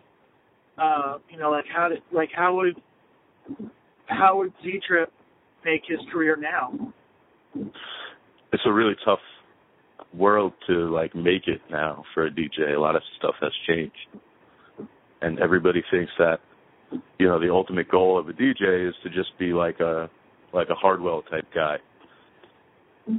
Uh, 0.79 1.18
you 1.31 1.38
know, 1.38 1.50
like 1.50 1.66
how 1.74 1.88
did 1.88 1.98
like 2.12 2.31
how 2.35 2.57
would 2.57 2.81
how 4.07 4.38
would 4.38 4.53
Z 4.62 4.81
Trip 4.87 5.12
make 5.64 5.83
his 5.87 5.98
career 6.12 6.37
now? 6.37 6.92
It's 8.53 8.62
a 8.64 8.72
really 8.72 8.94
tough 9.05 9.18
world 10.14 10.53
to 10.66 10.92
like 10.92 11.14
make 11.14 11.46
it 11.46 11.61
now 11.70 12.05
for 12.14 12.26
a 12.26 12.31
DJ. 12.31 12.74
A 12.74 12.81
lot 12.81 12.96
of 12.96 13.03
stuff 13.18 13.35
has 13.40 13.53
changed, 13.68 14.18
and 15.20 15.38
everybody 15.38 15.83
thinks 15.90 16.12
that 16.18 16.38
you 17.18 17.29
know 17.29 17.38
the 17.38 17.50
ultimate 17.50 17.90
goal 17.90 18.18
of 18.18 18.29
a 18.29 18.33
DJ 18.33 18.88
is 18.88 18.94
to 19.03 19.11
just 19.11 19.38
be 19.38 19.53
like 19.53 19.81
a 19.81 20.09
like 20.53 20.68
a 20.70 20.74
Hardwell 20.74 21.22
type 21.22 21.46
guy, 21.55 21.76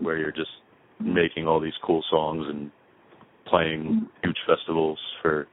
where 0.01 0.17
you're 0.17 0.31
just 0.31 0.49
making 0.99 1.47
all 1.47 1.59
these 1.59 1.73
cool 1.83 2.03
songs 2.09 2.45
and 2.47 2.71
playing 3.47 4.07
huge 4.23 4.37
festivals 4.47 4.99
for 5.21 5.47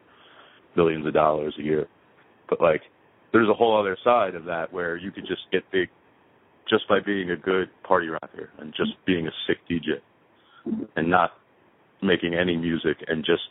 millions 0.77 1.07
of 1.07 1.15
dollars 1.15 1.55
a 1.59 1.63
year. 1.63 1.87
But 2.49 2.61
like, 2.61 2.83
there's 3.33 3.49
a 3.49 3.55
whole 3.55 3.79
other 3.79 3.97
side 4.05 4.35
of 4.35 4.45
that 4.45 4.73
where 4.73 4.97
you 4.97 5.11
could 5.11 5.27
just 5.27 5.43
get 5.53 5.63
big 5.73 5.89
just 6.69 6.89
by 6.89 6.99
being 7.05 7.31
a 7.31 7.37
good 7.37 7.69
party 7.83 8.09
rocker 8.09 8.51
and 8.59 8.73
just 8.77 8.93
being 9.07 9.27
a 9.27 9.31
sick 9.47 9.59
DJ 9.71 10.01
and 10.97 11.11
not 11.11 11.31
making 12.03 12.35
any 12.35 12.57
music 12.57 12.97
and 13.09 13.25
just 13.25 13.43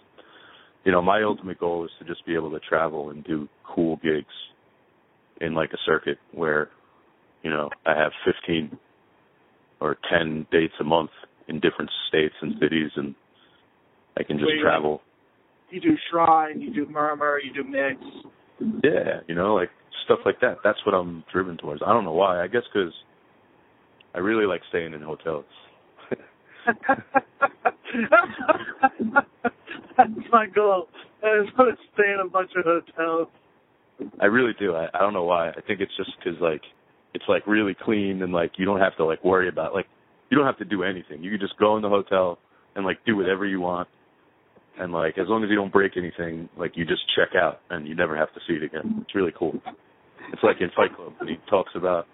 you 0.84 0.92
know 0.92 1.02
my 1.02 1.24
ultimate 1.24 1.60
goal 1.60 1.84
is 1.84 1.92
to 2.00 2.06
just 2.06 2.26
be 2.26 2.36
able 2.36 2.52
to 2.52 2.60
travel 2.60 3.10
and 3.10 3.24
do 3.24 3.48
cool 3.64 3.98
gigs 3.98 4.26
in 5.42 5.54
like 5.54 5.72
a 5.74 5.78
circuit 5.86 6.18
where 6.32 6.70
you 7.44 7.50
know 7.50 7.70
I 7.86 7.98
have 7.98 8.12
15 8.26 8.78
or 9.80 9.98
10 10.12 10.48
dates 10.52 10.74
a 10.80 10.84
month 10.84 11.12
in 11.48 11.60
different 11.60 11.90
states 12.08 12.36
and 12.42 12.54
cities 12.60 12.92
and 12.96 13.16
I 14.18 14.24
can 14.24 14.38
just 14.38 14.50
Wait, 14.50 14.62
travel 14.62 15.02
You 15.70 15.80
do 15.82 15.98
Shrine, 16.10 16.60
you 16.62 16.74
do 16.74 16.86
Murmur, 16.92 17.40
you 17.40 17.54
do 17.54 17.64
Mix. 17.64 18.00
yeah 18.84 19.22
you 19.28 19.36
know 19.36 19.56
like 19.56 19.70
stuff 20.06 20.20
like 20.26 20.40
that 20.42 20.58
that's 20.64 20.80
what 20.86 20.94
I'm 20.96 21.24
driven 21.32 21.58
towards 21.58 21.82
I 21.86 21.94
don't 21.94 22.04
know 22.06 22.14
why 22.14 22.42
I 22.44 22.48
guess 22.48 22.64
cuz 22.74 22.94
I 24.16 24.20
really 24.20 24.46
like 24.46 24.62
staying 24.70 24.94
in 24.94 25.02
hotels 25.02 25.46
That's 29.98 30.10
my 30.32 30.48
goal. 30.48 30.88
I 31.24 31.44
just 31.44 31.58
want 31.58 31.78
to 31.78 31.84
stay 31.94 32.12
in 32.14 32.20
a 32.26 32.30
bunch 32.30 32.52
of 32.56 32.64
hotels. 32.66 33.28
I 34.22 34.26
really 34.26 34.54
do. 34.60 34.76
I, 34.76 34.88
I 34.94 35.00
don't 35.00 35.14
know 35.14 35.24
why. 35.24 35.50
I 35.50 35.62
think 35.66 35.82
it's 35.82 35.96
just 35.98 36.12
'cause 36.24 36.36
like 36.40 36.62
it's 37.14 37.26
like 37.28 37.46
really 37.48 37.76
clean 37.84 38.22
and 38.22 38.34
like 38.34 38.52
you 38.58 38.66
don't 38.66 38.80
have 38.80 38.96
to 38.98 39.06
like 39.06 39.24
worry 39.24 39.50
about 39.50 39.74
like 39.74 39.86
you 40.30 40.38
don't 40.38 40.46
have 40.46 40.58
to 40.58 40.66
do 40.66 40.84
anything. 40.84 41.24
You 41.24 41.32
can 41.32 41.40
just 41.40 41.58
go 41.58 41.76
in 41.78 41.82
the 41.82 41.90
hotel 41.90 42.38
and 42.76 42.86
like 42.86 42.98
do 43.06 43.16
whatever 43.16 43.46
you 43.46 43.62
want. 43.62 43.88
And 44.80 44.92
like 44.94 45.18
as 45.18 45.26
long 45.28 45.44
as 45.44 45.50
you 45.50 45.56
don't 45.56 45.72
break 45.72 45.94
anything, 45.98 46.50
like 46.58 46.74
you 46.76 46.86
just 46.86 47.02
check 47.16 47.30
out 47.36 47.62
and 47.70 47.88
you 47.88 47.96
never 47.96 48.16
have 48.16 48.34
to 48.34 48.40
see 48.48 48.54
it 48.54 48.64
again. 48.64 49.00
It's 49.02 49.16
really 49.16 49.34
cool. 49.38 49.54
It's 50.32 50.44
like 50.44 50.58
in 50.60 50.70
Fight 50.76 50.96
Club 50.96 51.14
when 51.20 51.30
he 51.30 51.36
talks 51.50 51.72
about 51.76 52.06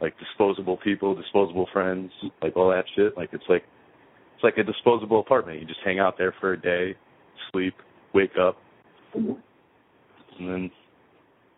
like 0.00 0.14
disposable 0.18 0.76
people, 0.78 1.14
disposable 1.14 1.68
friends, 1.72 2.10
like 2.40 2.56
all 2.56 2.70
that 2.70 2.84
shit. 2.96 3.16
Like 3.16 3.30
it's 3.32 3.44
like 3.48 3.64
it's 4.34 4.44
like 4.44 4.56
a 4.56 4.62
disposable 4.62 5.20
apartment. 5.20 5.60
You 5.60 5.66
just 5.66 5.80
hang 5.84 5.98
out 5.98 6.16
there 6.16 6.32
for 6.40 6.52
a 6.52 6.60
day, 6.60 6.96
sleep, 7.50 7.74
wake 8.14 8.38
up, 8.40 8.56
and 9.14 9.36
then 10.38 10.70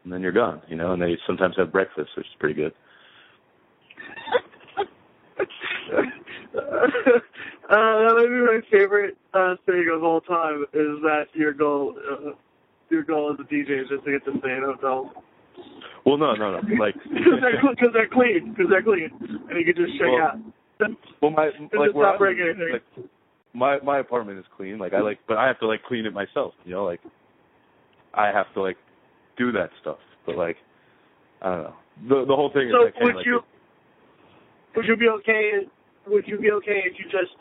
and 0.05 0.13
then 0.13 0.21
you're 0.23 0.33
gone. 0.33 0.63
You 0.69 0.77
know, 0.77 0.93
and 0.93 1.03
they 1.03 1.17
sometimes 1.27 1.55
have 1.59 1.73
breakfast, 1.73 2.11
which 2.17 2.27
is 2.27 2.33
pretty 2.39 2.55
good. 2.55 2.73
uh, 5.39 6.01
that 7.71 8.15
might 8.17 8.27
be 8.27 8.41
my 8.41 8.61
favorite 8.71 9.17
uh, 9.35 9.55
thing 9.67 9.91
of 9.95 10.03
all 10.03 10.21
time 10.21 10.63
is 10.73 11.01
that 11.03 11.25
your 11.35 11.53
goal, 11.53 11.95
uh, 12.11 12.31
your 12.91 13.03
goal 13.03 13.33
as 13.33 13.39
a 13.41 13.45
DJ 13.53 13.83
is 13.83 13.89
just 13.89 14.05
to 14.05 14.13
get 14.13 14.25
to 14.25 14.33
stay 14.41 14.53
in 14.53 14.63
hotels. 14.65 15.09
Well, 16.05 16.17
no, 16.17 16.35
no, 16.35 16.53
no. 16.53 16.61
Like, 16.79 16.95
Because 17.05 17.41
they're, 17.41 17.61
cause 17.61 17.91
they're 17.93 18.09
clean. 18.09 18.55
Because 18.57 18.71
they're 18.71 18.83
clean. 18.83 19.11
And 19.21 19.59
you 19.59 19.73
can 19.73 19.85
just 19.85 19.99
check 19.99 20.09
Well, 20.09 20.23
out. 20.23 20.97
well, 21.21 21.31
my 21.31 21.47
like 21.79 21.95
where 21.95 22.13
not 22.13 22.23
I 22.23 22.31
anything. 22.31 22.73
like, 22.73 23.07
my 23.53 23.79
my 23.81 23.99
apartment 23.99 24.39
is 24.39 24.45
clean. 24.57 24.79
Like 24.79 24.95
I 24.95 25.01
like, 25.01 25.19
but 25.29 25.37
I 25.37 25.47
have 25.47 25.59
to 25.61 25.67
like 25.67 25.83
clean 25.83 26.07
it 26.07 26.15
myself. 26.15 26.55
You 26.65 26.73
know, 26.73 26.85
like 26.85 27.01
I 28.15 28.29
have 28.29 28.47
to 28.55 28.63
like 28.63 28.77
do 29.41 29.53
that 29.53 29.71
stuff. 29.81 29.99
But 30.27 30.37
like, 30.37 30.57
I 31.41 31.49
don't 31.51 31.63
know. 31.65 31.75
The 32.09 32.25
the 32.29 32.37
whole 32.37 32.51
thing 32.53 32.69
is 32.69 32.75
So 32.77 32.85
like, 32.85 32.95
hey, 32.95 33.05
would 33.05 33.17
like, 33.17 33.27
you 33.27 33.41
would 34.77 34.85
you 34.87 34.97
be 34.97 35.09
okay? 35.21 35.51
Would 36.07 36.25
you 36.27 36.39
be 36.39 36.51
okay 36.53 36.85
if 36.85 36.99
you 36.99 37.05
just 37.05 37.37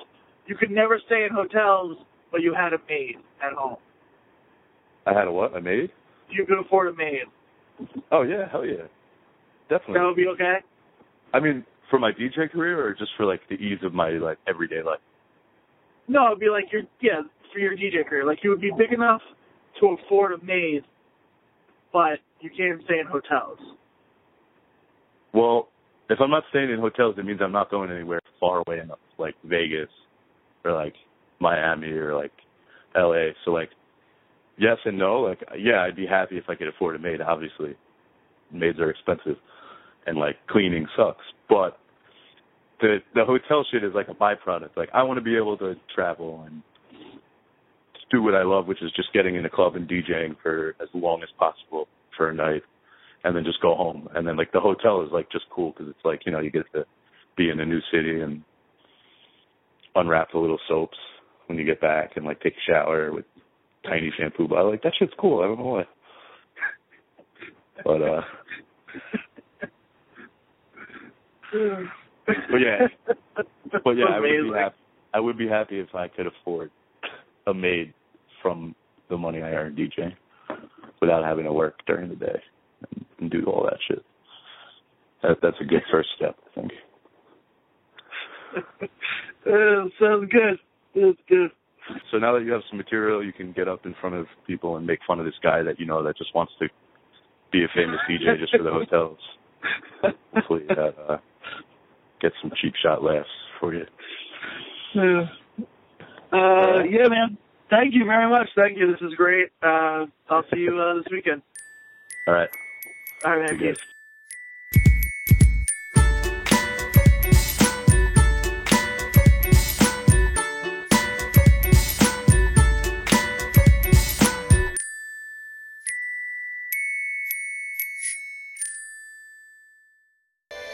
you 0.47 0.55
could 0.55 0.71
never 0.71 0.99
stay 1.05 1.27
in 1.29 1.35
hotels, 1.35 1.97
but 2.31 2.41
you 2.41 2.53
had 2.53 2.73
a 2.73 2.79
maid 2.89 3.17
at 3.43 3.53
home? 3.53 3.77
I 5.05 5.13
had 5.13 5.27
a 5.27 5.31
what? 5.31 5.55
A 5.55 5.61
maid? 5.61 5.91
You 6.29 6.45
could 6.45 6.59
afford 6.59 6.87
a 6.87 6.95
maid. 6.95 7.27
Oh 8.11 8.23
yeah, 8.23 8.49
hell 8.51 8.65
yeah, 8.65 8.87
definitely. 9.69 9.95
That 9.95 10.05
would 10.05 10.15
be 10.15 10.27
okay. 10.27 10.55
I 11.33 11.39
mean, 11.39 11.65
for 11.89 11.99
my 11.99 12.11
DJ 12.11 12.49
career 12.51 12.85
or 12.85 12.93
just 12.93 13.11
for 13.17 13.25
like 13.25 13.41
the 13.49 13.55
ease 13.55 13.79
of 13.83 13.93
my 13.93 14.11
like 14.11 14.37
everyday 14.47 14.81
life. 14.83 14.99
No, 16.07 16.27
it'd 16.27 16.39
be 16.39 16.49
like 16.49 16.65
your 16.71 16.83
yeah 17.01 17.21
for 17.53 17.59
your 17.59 17.75
DJ 17.75 18.07
career. 18.07 18.25
Like 18.25 18.39
you 18.43 18.49
would 18.49 18.61
be 18.61 18.71
big 18.77 18.93
enough 18.93 19.21
to 19.79 19.95
afford 20.05 20.33
a 20.33 20.43
maid, 20.43 20.83
but 21.91 22.19
you 22.41 22.49
can't 22.55 22.81
stay 22.85 22.99
in 22.99 23.07
hotels. 23.07 23.59
Well, 25.33 25.69
if 26.09 26.19
I'm 26.21 26.31
not 26.31 26.43
staying 26.49 26.71
in 26.71 26.79
hotels, 26.79 27.15
it 27.17 27.25
means 27.25 27.39
I'm 27.43 27.51
not 27.51 27.69
going 27.69 27.91
anywhere 27.91 28.19
far 28.39 28.63
away 28.65 28.79
enough, 28.79 28.99
like 29.17 29.35
Vegas 29.43 29.89
or 30.65 30.73
like 30.73 30.95
Miami 31.39 31.91
or 31.91 32.15
like 32.15 32.31
LA. 32.95 33.29
So 33.45 33.51
like, 33.51 33.69
yes 34.57 34.77
and 34.85 34.97
no. 34.97 35.21
Like, 35.21 35.39
yeah, 35.57 35.81
I'd 35.81 35.95
be 35.95 36.07
happy 36.07 36.37
if 36.37 36.45
I 36.49 36.55
could 36.55 36.67
afford 36.67 36.95
a 36.95 36.99
maid. 36.99 37.21
Obviously, 37.21 37.75
maids 38.51 38.79
are 38.79 38.89
expensive, 38.89 39.37
and 40.05 40.17
like 40.17 40.35
cleaning 40.47 40.87
sucks. 40.97 41.25
But 41.47 41.77
the 42.81 42.97
the 43.13 43.25
hotel 43.25 43.65
shit 43.71 43.83
is 43.83 43.93
like 43.93 44.07
a 44.09 44.13
byproduct. 44.13 44.75
Like, 44.75 44.89
I 44.93 45.03
want 45.03 45.17
to 45.17 45.23
be 45.23 45.37
able 45.37 45.57
to 45.57 45.75
travel 45.93 46.43
and 46.45 46.61
do 48.11 48.23
what 48.23 48.35
I 48.35 48.43
love, 48.43 48.67
which 48.67 48.81
is 48.81 48.91
just 48.95 49.13
getting 49.13 49.35
in 49.35 49.45
a 49.45 49.49
club 49.49 49.75
and 49.75 49.87
DJing 49.87 50.35
for 50.41 50.75
as 50.81 50.89
long 50.93 51.21
as 51.23 51.29
possible 51.37 51.87
for 52.17 52.29
a 52.29 52.33
night 52.33 52.63
and 53.23 53.35
then 53.35 53.43
just 53.43 53.61
go 53.61 53.75
home. 53.75 54.07
And 54.15 54.27
then 54.27 54.37
like 54.37 54.51
the 54.51 54.59
hotel 54.59 55.01
is 55.01 55.11
like 55.11 55.31
just 55.31 55.45
cool 55.53 55.71
because 55.71 55.89
it's 55.89 56.05
like 56.05 56.21
you 56.25 56.31
know 56.31 56.39
you 56.39 56.51
get 56.51 56.65
to 56.73 56.85
be 57.37 57.49
in 57.49 57.59
a 57.59 57.65
new 57.65 57.79
city 57.91 58.21
and 58.21 58.41
unwrap 59.95 60.31
the 60.31 60.39
little 60.39 60.59
soaps 60.67 60.97
when 61.47 61.57
you 61.57 61.65
get 61.65 61.81
back 61.81 62.11
and 62.15 62.25
like 62.25 62.39
take 62.41 62.53
a 62.53 62.71
shower 62.71 63.11
with 63.11 63.25
tiny 63.85 64.11
shampoo 64.17 64.47
bottle. 64.47 64.71
Like 64.71 64.83
that 64.83 64.93
shit's 64.97 65.13
cool. 65.19 65.41
I 65.41 65.47
don't 65.47 65.59
know 65.59 65.65
why. 65.65 65.83
But 67.83 68.01
uh, 68.01 68.21
but 72.51 72.57
yeah, 72.57 72.87
but 73.83 73.91
yeah, 73.91 74.05
I 74.11 74.19
would 74.19 74.43
be 74.43 74.51
happy. 74.55 74.75
I 75.13 75.19
would 75.19 75.37
be 75.37 75.47
happy 75.47 75.79
if 75.79 75.95
I 75.95 76.07
could 76.07 76.27
afford 76.27 76.71
a 77.47 77.53
maid 77.53 77.93
from 78.41 78.75
the 79.09 79.17
money 79.17 79.41
I 79.41 79.51
earn 79.51 79.75
DJing 79.75 80.13
without 81.01 81.23
having 81.23 81.45
to 81.45 81.53
work 81.53 81.79
during 81.87 82.09
the 82.09 82.15
day 82.15 82.41
and, 83.19 83.29
do 83.29 83.43
all 83.45 83.63
that 83.63 83.77
shit. 83.87 84.03
That, 85.23 85.37
that's 85.41 85.57
a 85.61 85.65
good 85.65 85.83
first 85.91 86.09
step, 86.15 86.35
I 86.51 86.59
think. 86.59 86.71
Uh, 89.47 89.87
sounds 89.97 90.29
good. 90.29 90.59
Sounds 90.93 91.17
good. 91.29 91.49
So 92.11 92.17
now 92.17 92.33
that 92.33 92.43
you 92.43 92.51
have 92.51 92.61
some 92.69 92.77
material, 92.77 93.23
you 93.23 93.31
can 93.31 93.53
get 93.53 93.69
up 93.69 93.85
in 93.85 93.95
front 94.01 94.15
of 94.15 94.27
people 94.45 94.75
and 94.75 94.85
make 94.85 94.99
fun 95.07 95.17
of 95.17 95.25
this 95.25 95.33
guy 95.41 95.63
that 95.63 95.79
you 95.79 95.85
know 95.85 96.03
that 96.03 96.17
just 96.17 96.35
wants 96.35 96.51
to 96.59 96.67
be 97.51 97.63
a 97.63 97.67
famous 97.73 97.99
DJ 98.09 98.37
just 98.37 98.55
for 98.55 98.63
the 98.63 98.69
hotels. 98.69 99.17
Hopefully 100.33 100.63
that 100.67 100.93
uh, 101.07 101.17
gets 102.21 102.35
some 102.41 102.51
cheap 102.61 102.73
shot 102.83 103.01
laughs 103.01 103.29
for 103.59 103.73
you. 103.73 103.85
Yeah. 104.93 105.25
Uh, 106.31 106.83
yeah, 106.83 107.07
man. 107.07 107.37
Thank 107.69 107.93
you 107.93 108.05
very 108.05 108.29
much. 108.29 108.49
Thank 108.55 108.77
you. 108.77 108.91
This 108.91 109.01
is 109.01 109.13
great. 109.15 109.49
Uh, 109.61 110.05
I'll 110.29 110.43
see 110.51 110.61
you 110.61 110.79
uh, 110.79 110.95
this 110.95 111.05
weekend. 111.11 111.41
All 112.27 112.33
right. 112.33 112.49
All 113.25 113.37
right, 113.37 113.51
man. 113.51 113.59
You 113.59 113.69
Peace. 113.69 113.77
guys. 113.77 113.85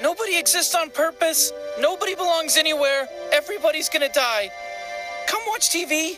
Nobody 0.01 0.37
exists 0.37 0.75
on 0.75 0.91
purpose. 0.91 1.51
Nobody 1.79 2.15
belongs 2.15 2.57
anywhere. 2.57 3.07
Everybody's 3.33 3.89
gonna 3.89 4.07
die. 4.13 4.49
Come 5.27 5.41
watch 5.47 5.69
TV. 5.69 6.13